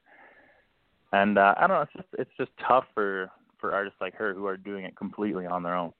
And 1.12 1.38
uh 1.38 1.54
I 1.56 1.66
don't 1.66 1.76
know, 1.76 1.82
it's 1.82 1.92
just 1.92 2.08
it's 2.18 2.36
just 2.36 2.50
tough 2.66 2.84
for 2.94 3.30
for 3.58 3.72
artists 3.72 4.00
like 4.00 4.14
her 4.14 4.34
who 4.34 4.46
are 4.46 4.56
doing 4.56 4.84
it 4.84 4.96
completely 4.96 5.46
on 5.46 5.62
their 5.62 5.74
own. 5.74 5.92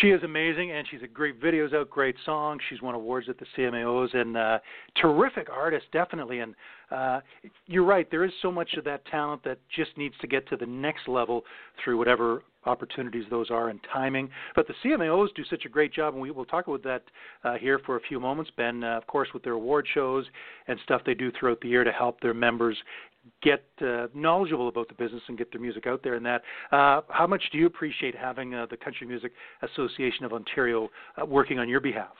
She 0.00 0.08
is 0.08 0.22
amazing, 0.22 0.70
and 0.70 0.86
she's 0.90 1.02
a 1.02 1.06
great 1.06 1.40
videos 1.40 1.74
out, 1.74 1.90
great 1.90 2.16
songs. 2.24 2.62
She's 2.70 2.80
won 2.80 2.94
awards 2.94 3.28
at 3.28 3.36
the 3.38 3.46
CMAOs, 3.56 4.14
and 4.16 4.36
uh, 4.36 4.58
terrific 5.00 5.48
artist, 5.50 5.86
definitely. 5.92 6.40
And 6.40 6.54
uh, 6.90 7.20
you're 7.66 7.84
right, 7.84 8.10
there 8.10 8.24
is 8.24 8.32
so 8.40 8.50
much 8.50 8.74
of 8.74 8.84
that 8.84 9.04
talent 9.06 9.44
that 9.44 9.58
just 9.74 9.96
needs 9.98 10.14
to 10.22 10.26
get 10.26 10.48
to 10.48 10.56
the 10.56 10.66
next 10.66 11.08
level 11.08 11.44
through 11.82 11.98
whatever 11.98 12.42
opportunities 12.64 13.24
those 13.28 13.50
are 13.50 13.68
and 13.68 13.80
timing. 13.92 14.30
But 14.54 14.66
the 14.66 14.74
CMAOs 14.84 15.34
do 15.34 15.44
such 15.50 15.64
a 15.66 15.68
great 15.68 15.92
job, 15.92 16.14
and 16.14 16.22
we 16.22 16.30
will 16.30 16.44
talk 16.44 16.68
about 16.68 16.82
that 16.84 17.02
uh, 17.44 17.54
here 17.54 17.78
for 17.84 17.96
a 17.96 18.00
few 18.00 18.20
moments, 18.20 18.50
Ben. 18.56 18.84
Uh, 18.84 18.96
of 18.96 19.06
course, 19.06 19.28
with 19.34 19.42
their 19.42 19.54
award 19.54 19.86
shows 19.92 20.24
and 20.68 20.78
stuff 20.84 21.02
they 21.04 21.14
do 21.14 21.30
throughout 21.38 21.60
the 21.60 21.68
year 21.68 21.84
to 21.84 21.92
help 21.92 22.20
their 22.20 22.34
members 22.34 22.76
get 23.42 23.64
uh, 23.80 24.06
knowledgeable 24.14 24.68
about 24.68 24.88
the 24.88 24.94
business 24.94 25.22
and 25.28 25.38
get 25.38 25.50
their 25.52 25.60
music 25.60 25.86
out 25.86 26.02
there 26.02 26.14
and 26.14 26.26
that. 26.26 26.42
Uh, 26.70 27.02
how 27.08 27.26
much 27.26 27.42
do 27.52 27.58
you 27.58 27.66
appreciate 27.66 28.14
having 28.14 28.54
uh, 28.54 28.66
the 28.70 28.76
Country 28.76 29.06
Music 29.06 29.32
Association 29.62 30.24
of 30.24 30.32
Ontario 30.32 30.88
uh, 31.20 31.24
working 31.24 31.58
on 31.58 31.68
your 31.68 31.80
behalf? 31.80 32.14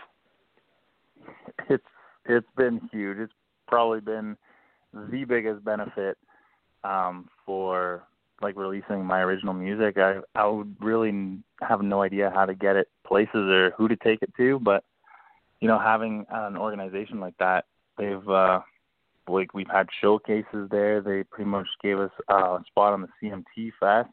It's 1.69 1.85
it's 2.27 2.47
been 2.57 2.81
huge. 2.93 3.19
It's 3.19 3.33
probably 3.67 4.01
been 4.01 4.37
the 4.93 5.25
biggest 5.25 5.65
benefit 5.65 6.19
um 6.85 7.29
for 7.47 8.05
like 8.41 8.57
releasing 8.57 9.05
my 9.05 9.21
original 9.21 9.55
music. 9.55 9.97
I 9.99 10.19
I 10.35 10.47
would 10.47 10.75
really 10.81 11.39
have 11.61 11.81
no 11.83 12.03
idea 12.03 12.31
how 12.35 12.45
to 12.45 12.55
get 12.55 12.77
it 12.77 12.89
places 13.07 13.35
or 13.35 13.71
who 13.77 13.89
to 13.89 13.97
take 13.97 14.23
it 14.23 14.33
to, 14.37 14.59
but 14.61 14.85
you 15.61 15.69
know, 15.69 15.79
having 15.79 16.27
an 16.31 16.57
organization 16.57 17.21
like 17.21 17.39
that, 17.39 17.67
they've 17.97 18.29
like 19.29 19.55
we've 19.55 19.71
had 19.71 19.89
showcases 20.01 20.69
there. 20.71 21.01
They 21.01 21.23
pretty 21.25 21.51
much 21.51 21.67
gave 21.83 21.99
us 21.99 22.11
uh, 22.31 22.59
a 22.59 22.65
spot 22.67 22.93
on 22.93 23.03
the 23.03 23.09
CMT 23.23 23.73
Fest, 23.79 24.13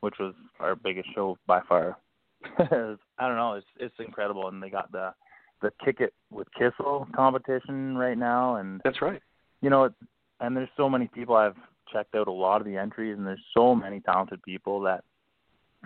which 0.00 0.14
was 0.20 0.34
our 0.60 0.74
biggest 0.76 1.08
show 1.14 1.38
by 1.46 1.60
far. 1.68 1.96
I 2.58 3.26
don't 3.26 3.36
know, 3.36 3.54
it's 3.54 3.66
it's 3.78 3.94
incredible, 3.98 4.48
and 4.48 4.62
they 4.62 4.70
got 4.70 4.92
the 4.92 5.12
the 5.60 5.72
Kick 5.84 6.00
It 6.00 6.14
with 6.30 6.46
Kissel 6.56 7.08
competition 7.14 7.96
right 7.96 8.16
now, 8.16 8.56
and 8.56 8.80
That's 8.84 9.02
right. 9.02 9.20
you 9.60 9.70
know, 9.70 9.84
it, 9.84 9.92
and 10.40 10.56
there's 10.56 10.68
so 10.76 10.88
many 10.88 11.08
people. 11.08 11.34
I've 11.34 11.56
checked 11.92 12.14
out 12.14 12.28
a 12.28 12.32
lot 12.32 12.60
of 12.60 12.66
the 12.66 12.76
entries, 12.76 13.16
and 13.16 13.26
there's 13.26 13.42
so 13.56 13.74
many 13.74 14.00
talented 14.00 14.42
people 14.42 14.80
that, 14.82 15.02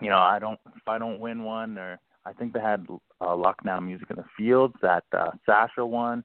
you 0.00 0.11
know, 0.11 0.18
I 0.18 0.38
don't 0.38 0.61
if 0.76 0.87
I 0.87 0.98
don't 0.98 1.20
win 1.20 1.42
one, 1.42 1.78
or 1.78 1.98
I 2.26 2.33
think 2.33 2.52
they 2.52 2.61
had 2.61 2.87
uh, 3.20 3.35
Lucknow 3.35 3.81
Music 3.81 4.11
in 4.11 4.16
the 4.16 4.24
Fields 4.37 4.74
that 4.83 5.05
uh, 5.16 5.31
Sasha 5.46 5.87
won. 5.87 6.22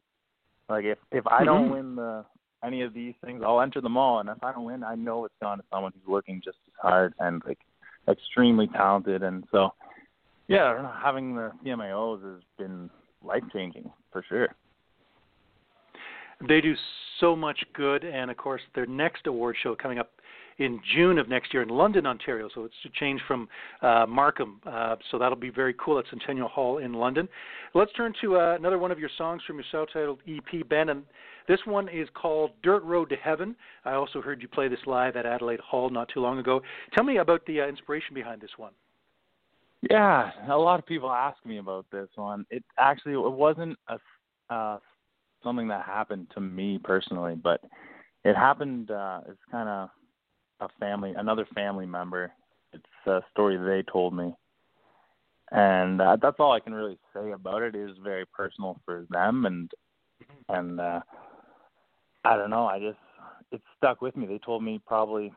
Like 0.69 0.85
if 0.85 0.97
if 1.11 1.25
I 1.27 1.43
don't 1.45 1.67
Mhm. 1.67 1.71
win 1.71 1.95
the 1.95 2.25
any 2.63 2.81
of 2.81 2.93
these 2.93 3.15
things, 3.23 3.43
I'll 3.43 3.61
enter 3.61 3.81
them 3.81 3.97
all, 3.97 4.19
and 4.19 4.29
if 4.29 4.43
I 4.43 4.51
don't 4.51 4.65
win, 4.65 4.83
I 4.83 4.95
know 4.95 5.25
it's 5.25 5.37
gone 5.39 5.59
to 5.59 5.63
someone 5.71 5.93
who's 5.93 6.07
working 6.07 6.41
just 6.41 6.57
as 6.67 6.73
hard 6.81 7.13
and 7.19 7.43
like 7.45 7.59
extremely 8.07 8.67
talented, 8.67 9.23
and 9.23 9.47
so 9.51 9.73
yeah, 10.47 10.73
know, 10.81 10.91
having 11.01 11.35
the 11.35 11.51
CMAOs 11.63 12.23
has 12.23 12.43
been 12.57 12.89
life 13.21 13.43
changing 13.51 13.91
for 14.11 14.23
sure. 14.23 14.55
They 16.47 16.61
do 16.61 16.75
so 17.19 17.35
much 17.35 17.63
good, 17.73 18.03
and 18.03 18.29
of 18.31 18.37
course, 18.37 18.61
their 18.75 18.85
next 18.85 19.27
award 19.27 19.57
show 19.57 19.75
coming 19.75 19.99
up 19.99 20.11
in 20.59 20.79
June 20.95 21.17
of 21.17 21.29
next 21.29 21.53
year 21.53 21.61
in 21.63 21.69
London, 21.69 22.05
Ontario. 22.05 22.49
So 22.53 22.65
it's 22.65 22.73
a 22.85 22.89
change 22.99 23.21
from 23.27 23.47
uh, 23.81 24.05
Markham. 24.07 24.59
Uh, 24.65 24.95
so 25.11 25.19
that'll 25.19 25.37
be 25.37 25.49
very 25.49 25.75
cool 25.79 25.99
at 25.99 26.05
Centennial 26.09 26.47
Hall 26.47 26.79
in 26.79 26.93
London. 26.93 27.27
Let's 27.73 27.93
turn 27.93 28.13
to 28.21 28.37
uh, 28.37 28.55
another 28.55 28.79
one 28.79 28.91
of 28.91 28.99
your 28.99 29.09
songs 29.17 29.41
from 29.45 29.57
your 29.57 29.65
self-titled 29.71 30.19
EP, 30.27 30.67
Ben, 30.67 30.89
and 30.89 31.03
this 31.47 31.59
one 31.65 31.87
is 31.89 32.07
called 32.13 32.51
"Dirt 32.63 32.83
Road 32.83 33.09
to 33.09 33.15
Heaven." 33.15 33.55
I 33.85 33.93
also 33.93 34.21
heard 34.21 34.41
you 34.41 34.47
play 34.47 34.67
this 34.67 34.79
live 34.85 35.15
at 35.15 35.25
Adelaide 35.25 35.59
Hall 35.59 35.89
not 35.89 36.09
too 36.13 36.19
long 36.19 36.39
ago. 36.39 36.61
Tell 36.93 37.03
me 37.03 37.17
about 37.17 37.45
the 37.45 37.61
uh, 37.61 37.67
inspiration 37.67 38.13
behind 38.13 38.41
this 38.41 38.51
one. 38.57 38.73
Yeah, 39.89 40.31
a 40.49 40.57
lot 40.57 40.79
of 40.79 40.85
people 40.85 41.11
ask 41.11 41.37
me 41.45 41.59
about 41.59 41.85
this 41.91 42.09
one. 42.15 42.45
It 42.49 42.63
actually 42.79 43.13
it 43.13 43.31
wasn't 43.31 43.77
a 43.87 43.99
uh, 44.53 44.79
something 45.43 45.67
that 45.67 45.85
happened 45.85 46.27
to 46.33 46.41
me 46.41 46.79
personally, 46.83 47.35
but 47.35 47.61
it 48.23 48.35
happened. 48.35 48.91
Uh, 48.91 49.21
it's 49.29 49.39
kind 49.51 49.69
of 49.69 49.89
a 50.59 50.67
family, 50.79 51.13
another 51.15 51.47
family 51.53 51.85
member. 51.85 52.31
It's 52.73 52.83
a 53.05 53.21
story 53.31 53.57
they 53.57 53.89
told 53.91 54.13
me, 54.13 54.33
and 55.51 56.01
uh, 56.01 56.17
that's 56.21 56.37
all 56.39 56.51
I 56.51 56.59
can 56.59 56.73
really 56.73 56.97
say 57.13 57.31
about 57.31 57.61
it. 57.61 57.75
It 57.75 57.89
is 57.89 57.97
very 58.03 58.25
personal 58.25 58.79
for 58.85 59.05
them, 59.09 59.45
and 59.45 59.71
and 60.49 60.79
uh, 60.79 60.99
I 62.25 62.35
don't 62.35 62.49
know. 62.49 62.65
I 62.65 62.79
just 62.79 62.97
it 63.51 63.61
stuck 63.77 64.01
with 64.01 64.15
me. 64.17 64.25
They 64.27 64.39
told 64.39 64.63
me 64.63 64.81
probably 64.85 65.31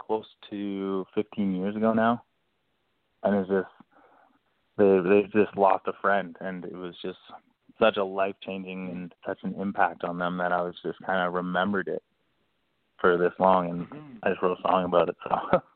close 0.00 0.26
to 0.50 1.06
15 1.14 1.54
years 1.54 1.76
ago 1.76 1.92
now, 1.92 2.22
and 3.22 3.36
it's 3.36 3.48
just 3.48 3.68
they 4.76 4.98
they 5.04 5.22
just 5.32 5.56
lost 5.56 5.86
a 5.86 5.92
friend, 6.00 6.36
and 6.40 6.64
it 6.64 6.74
was 6.74 6.94
just 7.02 7.18
such 7.78 7.96
a 7.96 8.04
life 8.04 8.34
changing 8.44 8.90
and 8.90 9.14
such 9.26 9.38
an 9.44 9.54
impact 9.60 10.04
on 10.04 10.18
them 10.18 10.36
that 10.38 10.52
I 10.52 10.62
was 10.62 10.74
just 10.82 10.98
kind 11.06 11.26
of 11.26 11.32
remembered 11.32 11.88
it 11.88 12.02
for 13.02 13.18
this 13.18 13.32
long, 13.38 13.68
and 13.68 13.86
I 14.22 14.30
just 14.30 14.40
wrote 14.40 14.58
a 14.58 14.62
song 14.62 14.86
about 14.86 15.10
it. 15.10 15.16
So 15.24 15.60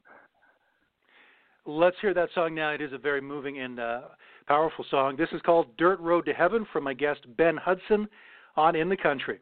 Let's 1.67 1.97
hear 2.01 2.15
that 2.15 2.29
song 2.35 2.55
now. 2.55 2.71
It 2.71 2.81
is 2.81 2.93
a 2.93 2.99
very 2.99 3.21
moving 3.21 3.59
and 3.59 3.81
uh, 3.81 4.01
powerful 4.47 4.87
song. 4.89 5.17
This 5.17 5.29
is 5.33 5.43
called 5.43 5.77
Dirt 5.77 6.01
Road 6.01 6.25
to 6.27 6.33
Heaven 6.33 6.65
from 6.73 6.85
my 6.85 6.95
guest 6.95 7.21
Ben 7.37 7.57
Hudson 7.57 8.09
on 8.57 8.77
In 8.77 8.89
the 8.89 8.97
Country. 8.97 9.41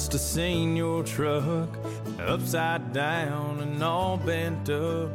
Dust, 0.00 0.14
I 0.14 0.18
seen 0.18 0.76
your 0.76 1.02
truck 1.02 1.68
upside 2.20 2.92
down 2.92 3.60
and 3.60 3.82
all 3.82 4.16
bent 4.16 4.70
up. 4.70 5.10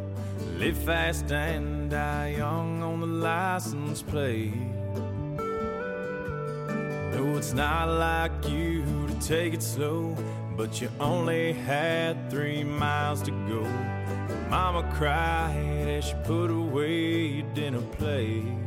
Live 0.58 0.78
fast 0.78 1.32
and 1.32 1.89
die 1.89 2.36
young 2.38 2.84
on 2.84 3.00
the 3.00 3.08
license 3.08 4.04
plate. 4.04 4.54
No, 7.13 7.38
it's 7.38 7.54
not 7.54 7.88
like 7.88 8.48
you 8.48 8.84
to 9.08 9.28
take 9.28 9.54
it 9.56 9.63
slow, 9.63 10.15
but 10.56 10.80
you 10.82 10.89
only 11.00 11.54
had 11.54 12.30
three 12.30 12.63
miles 12.63 13.24
to 13.24 13.32
go. 13.32 13.63
Mama 14.50 14.84
cried 14.93 15.88
as 15.88 16.06
she 16.06 16.13
put 16.26 16.52
away 16.52 17.26
your 17.38 17.54
dinner 17.54 17.82
plate. 17.98 18.64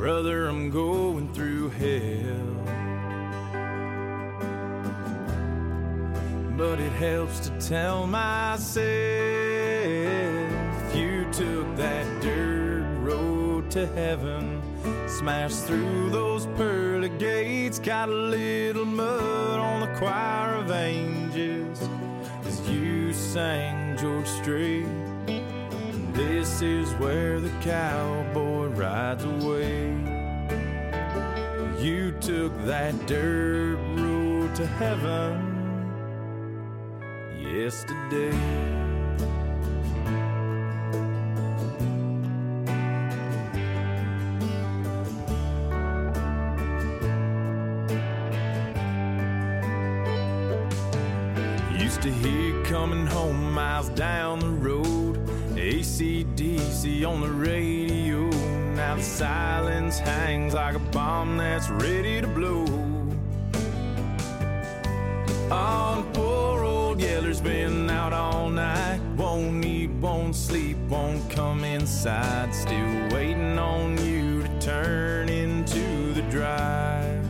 Brother, 0.00 0.48
I'm 0.48 0.70
going 0.70 1.30
through 1.34 1.68
hell. 1.68 2.56
But 6.56 6.80
it 6.80 6.92
helps 6.92 7.40
to 7.40 7.50
tell 7.60 8.06
myself 8.06 8.80
you 10.96 11.30
took 11.32 11.76
that 11.76 12.22
dirt 12.22 12.82
road 13.02 13.70
to 13.72 13.86
heaven, 13.88 14.62
smashed 15.06 15.66
through 15.66 16.08
those 16.08 16.46
pearly 16.56 17.10
gates, 17.10 17.78
got 17.78 18.08
a 18.08 18.14
little 18.14 18.86
mud 18.86 19.60
on 19.60 19.80
the 19.80 19.98
choir 19.98 20.54
of 20.54 20.70
angels 20.70 21.86
as 22.46 22.58
you 22.70 23.12
sang 23.12 23.98
George 23.98 24.26
Strait. 24.26 24.86
This 26.14 26.62
is 26.62 26.90
where 26.94 27.38
the 27.38 27.50
cowboy 27.60 28.68
rides 28.68 29.24
away 29.24 29.89
took 32.20 32.52
that 32.66 32.94
dirt 33.06 33.76
road 33.96 34.54
to 34.54 34.66
heaven 34.66 35.40
yesterday. 37.40 38.36
Used 51.82 52.02
to 52.02 52.10
hear 52.10 52.62
coming 52.64 53.06
home 53.06 53.54
miles 53.54 53.88
down 53.90 54.40
the 54.40 54.46
road, 54.48 55.16
ACDC 55.54 57.08
on 57.08 57.22
the 57.22 57.30
radio. 57.30 58.28
Now 58.74 58.96
the 58.96 59.02
silence 59.02 59.98
hangs 59.98 60.52
like 60.54 60.74
a 60.74 60.79
bomb 61.00 61.38
that's 61.38 61.70
ready 61.70 62.20
to 62.20 62.26
blow. 62.26 62.66
On 65.50 65.96
poor 66.12 66.62
old 66.62 67.00
Yeller's 67.00 67.40
been 67.40 67.88
out 67.88 68.12
all 68.12 68.50
night. 68.50 69.00
Won't 69.16 69.64
eat, 69.64 69.92
won't 70.06 70.36
sleep, 70.36 70.76
won't 70.90 71.22
come 71.30 71.64
inside. 71.64 72.54
Still 72.54 72.94
waiting 73.14 73.58
on 73.58 73.96
you 74.04 74.42
to 74.42 74.50
turn 74.60 75.30
into 75.30 75.84
the 76.12 76.24
drive. 76.36 77.24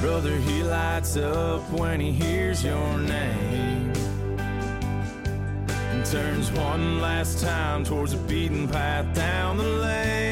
Brother, 0.00 0.36
he 0.48 0.62
lights 0.62 1.16
up 1.16 1.62
when 1.80 1.98
he 1.98 2.12
hears 2.12 2.62
your 2.62 2.98
name. 2.98 3.92
And 5.90 6.06
turns 6.06 6.52
one 6.52 7.00
last 7.00 7.42
time 7.42 7.82
towards 7.82 8.12
the 8.12 8.22
beaten 8.28 8.68
path 8.68 9.06
down 9.16 9.56
the 9.56 9.70
lane. 9.86 10.23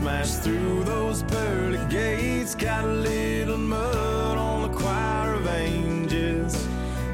Smashed 0.00 0.40
through 0.40 0.84
those 0.84 1.22
pearly 1.24 1.78
gates. 1.90 2.54
Got 2.54 2.84
a 2.84 2.94
little 2.94 3.58
mud 3.58 4.38
on 4.38 4.62
the 4.62 4.78
choir 4.78 5.34
of 5.34 5.46
angels. 5.46 6.54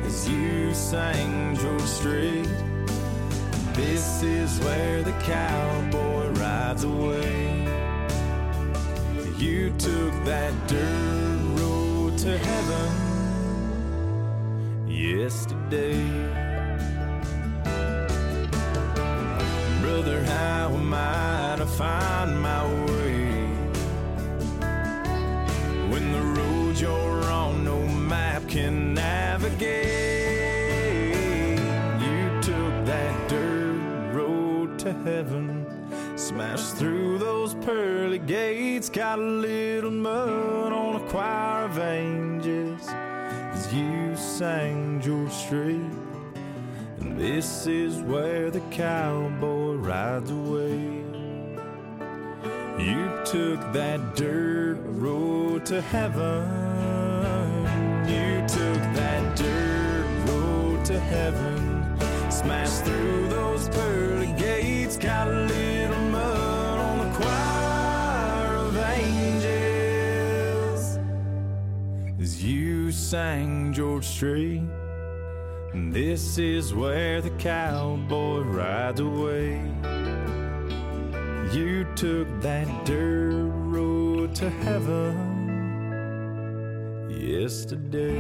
As 0.05 0.29
you 0.29 0.73
sang 0.73 1.57
George 1.57 1.81
Strait. 1.83 2.47
This 3.73 4.23
is 4.23 4.61
where 4.61 5.03
the 5.03 5.11
cowboy 5.25 6.29
rides 6.39 6.85
away. 6.85 7.67
You 9.37 9.71
took 9.79 10.13
that 10.25 10.55
dirt 10.69 11.61
road 11.61 12.17
to 12.19 12.39
heaven 12.39 12.91
yesterday. 14.87 16.07
Brother, 19.83 20.23
how 20.23 20.71
am 20.73 20.95
I 20.95 21.57
to 21.59 21.67
find 21.67 22.16
heaven. 35.07 35.65
Smashed 36.17 36.75
through 36.75 37.19
those 37.19 37.55
pearly 37.55 38.19
gates, 38.19 38.89
got 38.91 39.21
a 39.21 39.23
little 39.23 39.93
mud 39.93 40.73
on 40.73 40.97
a 40.97 41.09
choir 41.09 41.67
of 41.67 41.79
angels 41.79 42.89
as 42.89 43.73
you 43.73 44.17
sang 44.17 45.01
your 45.03 45.31
street. 45.31 45.93
And 46.99 47.19
this 47.19 47.69
is 47.69 48.03
where 48.03 48.51
the 48.51 48.61
cowboy 48.73 49.75
rides 49.75 50.31
away. 50.33 51.05
You 52.79 53.09
took 53.25 53.61
that 53.73 54.17
dirt 54.17 54.79
road 54.87 55.65
to 55.67 55.81
heaven. 55.81 56.43
You 58.09 58.41
took 58.49 58.83
that 58.99 59.37
dirt 59.37 60.07
road 60.29 60.85
to 60.87 60.99
heaven. 60.99 61.97
Smashed 62.31 62.85
through 62.85 63.29
those 63.29 63.56
sang 73.11 73.73
George 73.73 74.05
Strait, 74.05 74.63
this 75.73 76.39
is 76.39 76.75
where 76.75 77.21
the 77.21 77.31
cowboy 77.39 78.41
rides 78.41 78.99
away. 78.99 79.63
You 81.53 81.87
took 81.95 82.27
that 82.41 82.67
dirt 82.85 83.49
road 83.69 84.35
to 84.35 84.51
heaven 84.51 85.15
yesterday. 87.09 88.19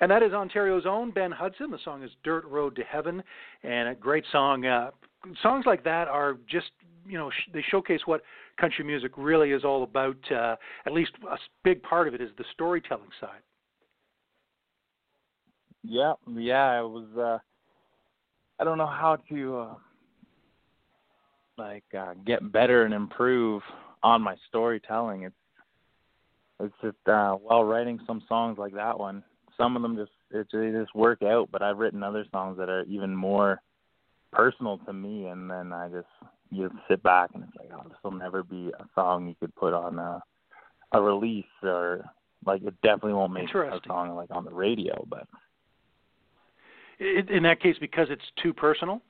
And 0.00 0.10
that 0.10 0.24
is 0.24 0.32
Ontario's 0.32 0.86
own 0.86 1.12
Ben 1.12 1.30
Hudson. 1.30 1.70
The 1.70 1.78
song 1.84 2.02
is 2.02 2.10
Dirt 2.24 2.44
Road 2.46 2.74
to 2.74 2.82
Heaven, 2.82 3.22
and 3.62 3.90
a 3.90 3.94
great 3.94 4.24
song. 4.32 4.66
Uh, 4.66 4.90
songs 5.40 5.66
like 5.66 5.84
that 5.84 6.08
are 6.08 6.36
just, 6.50 6.72
you 7.06 7.18
know, 7.18 7.30
sh- 7.30 7.50
they 7.52 7.62
showcase 7.70 8.00
what 8.06 8.22
country 8.58 8.84
music 8.84 9.12
really 9.16 9.52
is 9.52 9.64
all 9.64 9.82
about. 9.82 10.16
Uh, 10.30 10.56
at 10.86 10.92
least 10.92 11.12
a 11.30 11.36
big 11.62 11.82
part 11.82 12.08
of 12.08 12.14
it 12.14 12.20
is 12.20 12.30
the 12.38 12.44
storytelling 12.52 13.10
side. 13.20 13.40
Yeah, 15.82 16.14
yeah, 16.28 16.80
it 16.80 16.88
was. 16.88 17.06
uh 17.16 17.38
I 18.58 18.64
don't 18.64 18.78
know 18.78 18.86
how 18.86 19.18
to 19.30 19.56
uh, 19.58 19.74
like 21.58 21.84
uh, 21.98 22.14
get 22.24 22.52
better 22.52 22.84
and 22.84 22.94
improve 22.94 23.62
on 24.02 24.22
my 24.22 24.36
storytelling. 24.48 25.22
It's 25.24 25.34
it's 26.60 26.74
just 26.80 27.08
uh, 27.08 27.32
while 27.32 27.64
writing 27.64 27.98
some 28.06 28.22
songs 28.28 28.58
like 28.58 28.74
that 28.74 28.98
one. 28.98 29.24
Some 29.56 29.76
of 29.76 29.82
them 29.82 29.96
just 29.96 30.12
it, 30.30 30.46
they 30.52 30.70
just 30.70 30.94
work 30.94 31.22
out, 31.22 31.48
but 31.50 31.62
I've 31.62 31.78
written 31.78 32.02
other 32.02 32.24
songs 32.30 32.58
that 32.58 32.68
are 32.68 32.84
even 32.84 33.14
more 33.14 33.60
personal 34.32 34.78
to 34.78 34.92
me, 34.92 35.26
and 35.26 35.50
then 35.50 35.72
I 35.72 35.88
just 35.88 36.06
you 36.50 36.70
sit 36.88 37.02
back 37.02 37.30
and 37.34 37.44
it's 37.44 37.56
like, 37.58 37.70
oh, 37.74 37.88
this 37.88 37.98
will 38.02 38.12
never 38.12 38.42
be 38.42 38.70
a 38.78 38.84
song 38.94 39.26
you 39.26 39.34
could 39.40 39.54
put 39.56 39.72
on 39.72 39.98
a 39.98 40.22
a 40.92 41.02
release 41.02 41.44
or 41.62 42.04
like 42.46 42.62
it 42.62 42.74
definitely 42.82 43.14
won't 43.14 43.32
make 43.32 43.48
a 43.48 43.80
song 43.86 44.14
like 44.14 44.30
on 44.30 44.44
the 44.44 44.52
radio, 44.52 45.04
but. 45.08 45.26
In, 47.00 47.28
in 47.28 47.42
that 47.42 47.60
case, 47.60 47.76
because 47.80 48.06
it's 48.10 48.22
too 48.40 48.52
personal. 48.52 49.02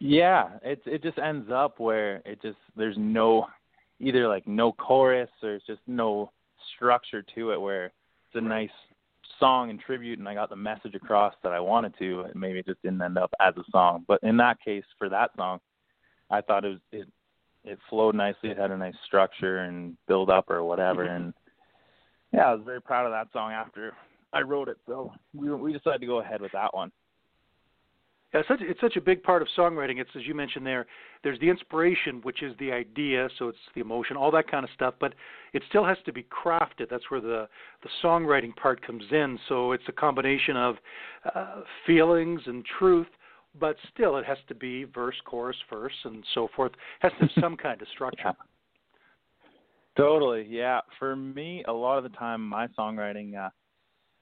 Yeah, 0.00 0.48
it 0.62 0.82
it 0.84 1.02
just 1.02 1.18
ends 1.18 1.50
up 1.52 1.78
where 1.78 2.16
it 2.26 2.42
just 2.42 2.58
there's 2.76 2.96
no 2.98 3.46
either 4.00 4.28
like 4.28 4.46
no 4.46 4.72
chorus 4.72 5.30
or 5.42 5.54
it's 5.54 5.66
just 5.66 5.80
no 5.86 6.32
structure 6.74 7.24
to 7.34 7.52
it 7.52 7.60
where 7.60 7.86
it's 7.86 8.34
a 8.34 8.40
nice 8.40 8.68
song 9.38 9.70
and 9.70 9.80
tribute 9.80 10.18
and 10.18 10.28
I 10.28 10.34
got 10.34 10.50
the 10.50 10.56
message 10.56 10.94
across 10.94 11.34
that 11.42 11.52
I 11.52 11.60
wanted 11.60 11.94
to 11.98 12.22
and 12.22 12.40
maybe 12.40 12.58
it 12.58 12.66
just 12.66 12.82
didn't 12.82 13.02
end 13.02 13.18
up 13.18 13.32
as 13.40 13.54
a 13.56 13.64
song. 13.70 14.04
But 14.06 14.22
in 14.22 14.36
that 14.38 14.58
case 14.64 14.84
for 14.98 15.08
that 15.08 15.30
song, 15.36 15.60
I 16.30 16.40
thought 16.40 16.64
it 16.64 16.68
was 16.68 16.80
it 16.92 17.08
it 17.64 17.78
flowed 17.90 18.14
nicely, 18.14 18.50
it 18.50 18.58
had 18.58 18.70
a 18.70 18.76
nice 18.76 18.94
structure 19.04 19.58
and 19.58 19.96
build 20.06 20.30
up 20.30 20.50
or 20.50 20.62
whatever 20.62 21.04
mm-hmm. 21.04 21.24
and 21.24 21.34
yeah, 22.32 22.50
I 22.50 22.54
was 22.54 22.64
very 22.64 22.82
proud 22.82 23.06
of 23.06 23.12
that 23.12 23.32
song 23.32 23.52
after 23.52 23.94
I 24.32 24.42
wrote 24.42 24.68
it. 24.68 24.76
So 24.86 25.12
we 25.34 25.52
we 25.52 25.72
decided 25.72 26.00
to 26.00 26.06
go 26.06 26.20
ahead 26.20 26.40
with 26.40 26.52
that 26.52 26.74
one. 26.74 26.92
Yeah, 28.36 28.40
it's 28.40 28.48
such 28.48 28.60
it's 28.60 28.80
such 28.82 28.96
a 28.96 29.00
big 29.00 29.22
part 29.22 29.40
of 29.40 29.48
songwriting. 29.56 29.98
It's 29.98 30.10
as 30.14 30.26
you 30.26 30.34
mentioned 30.34 30.66
there. 30.66 30.86
There's 31.24 31.40
the 31.40 31.48
inspiration, 31.48 32.20
which 32.22 32.42
is 32.42 32.54
the 32.58 32.70
idea, 32.70 33.28
so 33.38 33.48
it's 33.48 33.58
the 33.74 33.80
emotion, 33.80 34.14
all 34.14 34.30
that 34.32 34.50
kind 34.50 34.62
of 34.62 34.68
stuff. 34.74 34.92
But 35.00 35.14
it 35.54 35.62
still 35.70 35.86
has 35.86 35.96
to 36.04 36.12
be 36.12 36.24
crafted. 36.24 36.90
That's 36.90 37.10
where 37.10 37.22
the 37.22 37.48
the 37.82 37.88
songwriting 38.04 38.54
part 38.54 38.86
comes 38.86 39.04
in. 39.10 39.38
So 39.48 39.72
it's 39.72 39.84
a 39.88 39.92
combination 39.92 40.54
of 40.54 40.76
uh, 41.34 41.60
feelings 41.86 42.42
and 42.44 42.62
truth, 42.78 43.06
but 43.58 43.76
still 43.94 44.18
it 44.18 44.26
has 44.26 44.38
to 44.48 44.54
be 44.54 44.84
verse, 44.84 45.16
chorus, 45.24 45.56
verse, 45.70 45.94
and 46.04 46.22
so 46.34 46.48
forth. 46.54 46.72
Has 47.00 47.12
to 47.12 47.18
have 47.20 47.30
some 47.40 47.56
kind 47.56 47.80
of 47.80 47.88
structure. 47.94 48.34
Totally, 49.96 50.46
yeah. 50.46 50.80
For 50.98 51.16
me, 51.16 51.64
a 51.68 51.72
lot 51.72 51.96
of 51.96 52.02
the 52.02 52.10
time, 52.10 52.46
my 52.46 52.66
songwriting, 52.78 53.34
uh, 53.34 53.48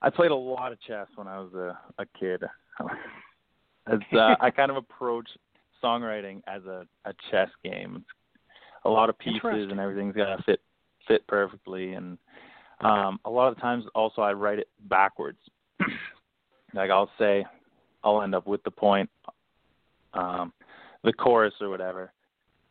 I 0.03 0.11
played 0.11 0.31
a 0.31 0.37
lot 0.37 0.71
of 0.71 0.81
chess 0.83 1.09
when 1.17 1.27
I 1.27 1.41
was 1.41 1.53
a, 1.55 1.77
a 2.01 2.07
kid. 2.21 2.45
as 3.87 4.01
uh, 4.13 4.35
I 4.41 4.51
kind 4.51 4.71
of 4.71 4.77
approach 4.77 5.29
songwriting 5.83 6.43
as 6.47 6.65
a, 6.65 6.87
a 7.05 7.13
chess 7.31 7.49
game. 7.63 7.97
It's 7.97 8.07
a 8.85 8.91
lot 8.91 9.09
of 9.09 9.19
pieces 9.19 9.41
and 9.71 9.81
everything's 9.81 10.17
gotta 10.17 10.43
fit 10.45 10.61
fit 11.07 11.27
perfectly. 11.27 11.93
And 11.93 12.19
um, 12.81 13.19
a 13.25 13.31
lot 13.31 13.53
of 13.53 13.59
times, 13.61 13.85
also, 13.95 14.23
I 14.23 14.33
write 14.33 14.59
it 14.59 14.69
backwards. 14.89 15.39
like 16.75 16.91
I'll 16.91 17.11
say, 17.19 17.45
I'll 18.03 18.23
end 18.23 18.35
up 18.35 18.47
with 18.47 18.63
the 18.65 18.71
point, 18.71 19.09
um, 20.13 20.53
the 21.03 21.13
chorus 21.13 21.55
or 21.61 21.69
whatever, 21.69 22.13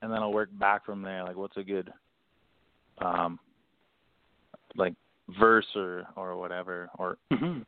and 0.01 0.11
then 0.11 0.19
I'll 0.19 0.33
work 0.33 0.49
back 0.59 0.85
from 0.85 1.01
there. 1.01 1.23
Like, 1.23 1.35
what's 1.35 1.57
a 1.57 1.63
good 1.63 1.91
um 2.99 3.39
like 4.75 4.93
verse 5.39 5.65
or 5.75 6.05
or 6.15 6.37
whatever 6.37 6.89
or 6.97 7.17
hmm 7.31 7.59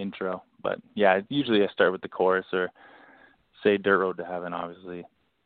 intro 0.00 0.42
but 0.62 0.78
yeah 0.94 1.20
usually 1.28 1.62
i 1.62 1.68
start 1.72 1.92
with 1.92 2.00
the 2.00 2.08
chorus 2.08 2.46
or 2.52 2.70
say 3.62 3.76
dirt 3.76 3.98
road 3.98 4.16
to 4.16 4.24
heaven 4.24 4.52
obviously 4.52 5.04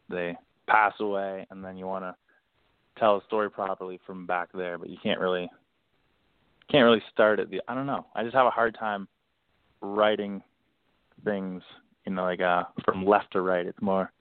they 0.08 0.34
pass 0.66 0.92
away 1.00 1.46
and 1.50 1.64
then 1.64 1.76
you 1.76 1.86
want 1.86 2.04
to 2.04 2.14
tell 2.98 3.16
a 3.16 3.24
story 3.26 3.50
properly 3.50 3.98
from 4.06 4.26
back 4.26 4.48
there 4.54 4.78
but 4.78 4.88
you 4.88 4.96
can't 5.02 5.20
really 5.20 5.48
can't 6.70 6.84
really 6.84 7.02
start 7.12 7.40
at 7.40 7.50
the 7.50 7.60
i 7.68 7.74
don't 7.74 7.86
know 7.86 8.06
i 8.14 8.22
just 8.22 8.34
have 8.34 8.46
a 8.46 8.50
hard 8.50 8.76
time 8.78 9.08
writing 9.84 10.42
things, 11.24 11.62
you 12.06 12.12
know, 12.12 12.22
like 12.22 12.40
uh 12.40 12.64
from 12.84 13.06
left 13.06 13.32
to 13.32 13.40
right. 13.40 13.66
It's 13.66 13.80
more 13.80 14.12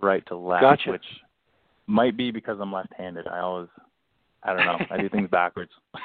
right 0.00 0.24
to 0.26 0.36
left, 0.36 0.62
Gotcha. 0.62 0.90
which 0.90 1.04
might 1.86 2.16
be 2.16 2.30
because 2.30 2.58
I'm 2.60 2.72
left-handed. 2.72 3.26
I 3.26 3.40
always, 3.40 3.68
I 4.42 4.54
don't 4.54 4.66
know, 4.66 4.78
I 4.90 5.00
do 5.00 5.08
things 5.08 5.30
backwards. 5.30 5.72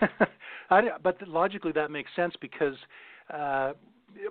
I, 0.70 0.82
but 1.02 1.16
logically 1.26 1.72
that 1.72 1.90
makes 1.90 2.10
sense 2.16 2.34
because, 2.40 2.74
uh, 3.32 3.72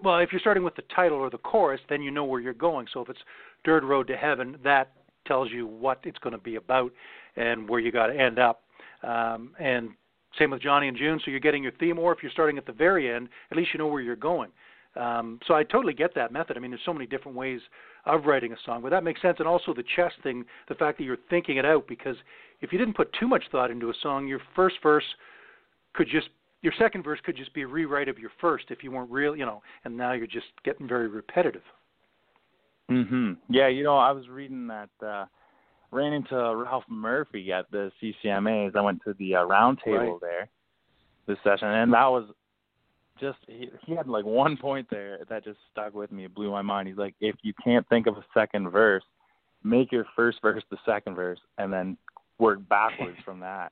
well, 0.04 0.18
if 0.20 0.32
you're 0.32 0.40
starting 0.40 0.64
with 0.64 0.76
the 0.76 0.84
title 0.96 1.18
or 1.18 1.30
the 1.30 1.38
chorus, 1.38 1.82
then 1.90 2.02
you 2.02 2.12
know 2.12 2.26
where 2.26 2.42
you're 2.42 2.54
going. 2.54 2.88
So 2.94 3.02
if 3.02 3.10
it's 3.10 3.20
Dirt 3.64 3.84
Road 3.84 4.08
to 4.08 4.18
Heaven, 4.18 4.58
that 4.64 4.92
tells 5.28 5.52
you 5.52 5.66
what 5.68 6.00
it's 6.04 6.20
going 6.20 6.34
to 6.34 6.42
be 6.42 6.56
about 6.56 6.92
and 7.36 7.68
where 7.68 7.80
you 7.80 7.92
got 7.92 8.08
to 8.08 8.20
end 8.20 8.40
up. 8.40 8.64
Um, 9.04 9.52
and 9.60 9.90
same 10.38 10.52
with 10.52 10.62
Johnny 10.62 10.88
and 10.88 10.98
June. 10.98 11.20
So 11.24 11.32
you're 11.32 11.40
getting 11.40 11.64
your 11.64 11.72
theme, 11.74 12.00
or 12.00 12.14
if 12.14 12.20
you're 12.22 12.32
starting 12.32 12.58
at 12.58 12.66
the 12.66 12.74
very 12.74 13.14
end, 13.14 13.30
at 13.52 13.58
least 13.58 13.70
you 13.74 13.78
know 13.78 13.88
where 13.88 14.02
you're 14.02 14.16
going. 14.16 14.50
Um, 14.96 15.40
so 15.46 15.54
I 15.54 15.64
totally 15.64 15.94
get 15.94 16.16
that 16.16 16.32
method. 16.32 16.56
I 16.56 16.60
mean, 16.60 16.72
there's 16.72 16.82
so 16.86 16.94
many 16.94 17.06
different 17.06 17.38
ways 17.38 17.60
of 18.06 18.26
writing 18.26 18.54
a 18.54 18.58
song, 18.66 18.82
but 18.82 18.92
that 18.92 19.04
makes 19.04 19.22
sense. 19.22 19.38
And 19.40 19.48
also 19.48 19.74
the 19.74 19.84
chess 19.96 20.12
thing, 20.24 20.46
the 20.70 20.76
fact 20.76 20.98
that 20.98 21.04
you're 21.04 21.18
thinking 21.30 21.58
it 21.58 21.66
out, 21.66 21.88
because 21.88 22.16
if 22.62 22.72
you 22.72 22.80
didn't 22.80 22.96
put 22.96 23.12
too 23.20 23.28
much 23.28 23.44
thought 23.52 23.72
into 23.72 23.90
a 23.90 23.94
song, 24.02 24.28
your 24.28 24.40
first 24.56 24.76
verse 24.82 25.04
could 25.96 26.08
just 26.08 26.30
your 26.62 26.74
second 26.80 27.04
verse 27.04 27.20
could 27.24 27.36
just 27.36 27.54
be 27.54 27.62
a 27.62 27.68
rewrite 27.68 28.08
of 28.08 28.18
your 28.18 28.32
first 28.42 28.66
if 28.70 28.84
you 28.84 28.92
weren't 28.92 29.12
real, 29.12 29.36
you 29.36 29.46
know, 29.46 29.62
and 29.84 29.96
now 29.96 30.14
you're 30.14 30.28
just 30.28 30.48
getting 30.64 30.88
very 30.88 31.08
repetitive. 31.08 31.62
Mhm. 32.90 33.38
Yeah, 33.50 33.68
you 33.68 33.84
know, 33.84 33.98
I 33.98 34.12
was 34.12 34.28
reading 34.30 34.68
that 34.68 34.90
uh 35.02 35.26
ran 35.92 36.14
into 36.14 36.36
Ralph 36.36 36.84
Murphy 36.90 37.52
at 37.54 37.70
the 37.72 37.92
CCMAs. 38.02 38.76
I 38.76 38.82
went 38.82 39.02
to 39.04 39.14
the 39.14 39.36
uh, 39.36 39.44
round 39.44 39.80
table 39.84 39.98
Right. 40.14 40.22
there 40.22 40.50
this 41.28 41.38
session 41.44 41.68
and 41.68 41.92
that 41.94 42.06
was 42.06 42.30
just 43.20 43.40
he, 43.48 43.70
he 43.86 43.96
had 43.96 44.08
like 44.08 44.26
one 44.26 44.58
point 44.58 44.88
there 44.90 45.20
that 45.30 45.44
just 45.44 45.60
stuck 45.72 45.94
with 45.94 46.12
me. 46.12 46.26
It 46.26 46.36
blew 46.36 46.52
my 46.52 46.62
mind. 46.62 46.88
He's 46.88 46.98
like, 46.98 47.16
if 47.22 47.36
you 47.44 47.54
can't 47.64 47.88
think 47.90 48.08
of 48.08 48.18
a 48.18 48.26
second 48.34 48.70
verse, 48.70 49.04
make 49.64 49.92
your 49.92 50.06
first 50.16 50.40
verse 50.42 50.64
the 50.70 50.78
second 50.86 51.16
verse 51.16 51.40
and 51.58 51.72
then 51.72 51.98
work 52.40 52.60
backwards 52.70 53.18
from 53.26 53.40
that. 53.40 53.72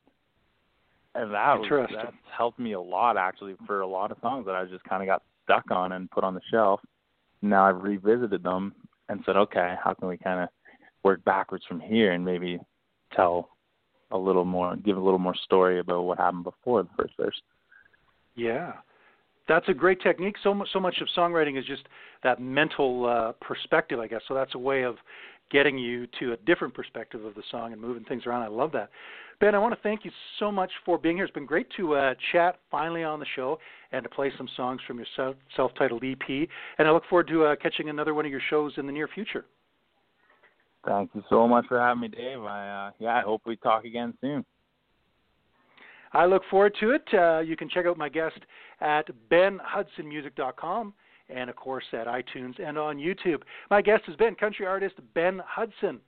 And 1.15 1.34
that 1.34 1.60
was 1.60 1.89
that's 1.93 2.15
helped 2.36 2.60
me 2.60 2.73
a 2.73 2.82
lot 2.82 3.17
actually 3.17 3.56
for 3.67 3.82
a 3.82 3.88
lot 3.88 4.12
of 4.12 4.17
songs 4.21 4.45
that 4.47 4.56
I 4.56 4.65
just 4.65 4.84
kind 4.86 5.04
of 5.04 5.08
got 5.08 5.21
stuck 5.43 5.69
on 5.69 5.91
and 5.91 6.10
put 6.10 6.23
on 6.23 6.34
the 6.34 6.41
shelf. 6.49 6.80
Now 7.41 7.65
I've 7.65 7.84
revisited 7.84 8.41
them 8.41 8.73
and 9.10 9.21
said, 9.26 9.36
okay, 9.36 9.76
how 9.84 9.93
can 9.93 10.08
we 10.08 10.17
kind 10.17 10.41
of 10.41 10.49
work 11.04 11.23
backwards 11.23 11.65
from 11.67 11.80
here 11.80 12.13
and 12.13 12.26
maybe 12.26 12.60
tell 13.15 13.49
a 14.12 14.17
little 14.17 14.45
more, 14.45 14.76
give 14.78 14.95
a 14.95 15.02
little 15.02 15.19
more 15.19 15.36
story 15.43 15.80
about 15.80 16.04
what 16.04 16.17
happened 16.17 16.43
before 16.43 16.84
the 16.84 16.89
first 16.97 17.13
verse. 17.17 17.41
Yeah, 18.36 18.73
that's 19.47 19.67
a 19.67 19.73
great 19.73 20.02
technique. 20.02 20.36
So 20.43 20.54
much, 20.54 20.69
so 20.71 20.80
much 20.80 20.95
of 21.02 21.08
songwriting 21.17 21.60
is 21.60 21.65
just 21.65 21.84
that 22.23 22.41
mental 22.41 23.06
uh, 23.06 23.32
perspective, 23.45 23.99
I 23.99 24.08
guess. 24.08 24.21
So 24.28 24.34
that's 24.34 24.56
a 24.56 24.60
way 24.60 24.84
of 24.84 24.95
getting 25.51 25.77
you 25.77 26.08
to 26.19 26.34
a 26.34 26.38
different 26.38 26.73
perspective 26.73 27.23
of 27.25 27.36
the 27.36 27.43
song 27.51 27.73
and 27.73 27.82
moving 27.82 28.03
things 28.06 28.25
around. 28.25 28.41
I 28.41 28.47
love 28.47 28.71
that. 28.73 28.89
Ben, 29.39 29.56
I 29.56 29.60
want 29.60 29.73
to 29.73 29.79
thank 29.82 30.06
you 30.06 30.12
so 30.39 30.51
much 30.51 30.71
for 30.86 30.97
being 30.97 31.17
here. 31.17 31.25
It's 31.25 31.34
been 31.34 31.45
great 31.45 31.67
to 31.77 31.95
uh, 31.95 32.13
chat 32.32 32.60
finally 32.71 33.03
on 33.03 33.19
the 33.19 33.25
show 33.36 33.60
and 33.91 34.03
to 34.03 34.10
play 34.10 34.32
some 34.38 34.47
songs 34.56 34.79
from 34.88 34.97
your 34.97 35.08
self- 35.15 35.36
self-titled 35.56 36.03
EP. 36.03 36.47
And 36.77 36.88
I 36.88 36.91
look 36.91 37.03
forward 37.10 37.27
to 37.27 37.45
uh, 37.45 37.56
catching 37.62 37.89
another 37.89 38.13
one 38.13 38.25
of 38.25 38.32
your 38.32 38.41
shows 38.49 38.73
in 38.77 38.86
the 38.86 38.91
near 38.91 39.08
future. 39.08 39.45
Thank 40.86 41.12
you 41.13 41.23
so 41.29 41.47
much 41.47 41.65
for 41.67 41.79
having 41.79 42.01
me, 42.01 42.08
Dave. 42.10 42.41
I 42.41 42.88
uh, 42.88 42.91
yeah, 42.99 43.15
I 43.15 43.21
hope 43.21 43.41
we 43.45 43.56
talk 43.56 43.86
again 43.86 44.13
soon. 44.19 44.45
I 46.12 46.25
look 46.25 46.43
forward 46.49 46.75
to 46.79 46.91
it. 46.91 47.03
Uh, 47.13 47.39
you 47.39 47.56
can 47.56 47.69
check 47.69 47.86
out 47.86 47.97
my 47.97 48.10
guest 48.10 48.39
at 48.82 49.08
benhudsonmusic.com 49.32 50.93
and, 51.30 51.50
of 51.50 51.56
course, 51.56 51.86
at 51.94 52.08
iTunes 52.08 52.60
and 52.60 52.78
on 52.78 52.98
YouTube. 52.98 53.42
My 53.70 53.82
guest 53.82 54.04
has 54.08 54.16
been 54.16 54.36
country 54.36 54.66
artist 54.66 54.96
Ben 55.14 55.42
Hudson. 55.46 56.00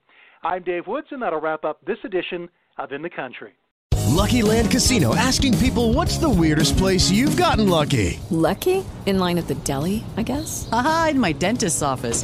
I'm 0.43 0.63
Dave 0.63 0.87
Woods, 0.87 1.07
and 1.11 1.21
that'll 1.21 1.41
wrap 1.41 1.65
up 1.65 1.83
this 1.85 1.97
edition 2.03 2.49
of 2.77 2.91
In 2.91 3.01
the 3.01 3.09
Country. 3.09 3.53
Lucky 4.15 4.41
Land 4.41 4.71
Casino 4.71 5.15
asking 5.15 5.57
people 5.57 5.91
what's 5.91 6.17
the 6.17 6.29
weirdest 6.29 6.77
place 6.77 7.11
you've 7.11 7.35
gotten 7.35 7.67
lucky? 7.67 8.19
Lucky? 8.29 8.85
In 9.05 9.19
line 9.19 9.37
at 9.37 9.47
the 9.47 9.55
deli, 9.55 10.03
I 10.15 10.23
guess? 10.23 10.69
Aha, 10.71 11.09
in 11.11 11.19
my 11.19 11.33
dentist's 11.33 11.81
office. 11.81 12.23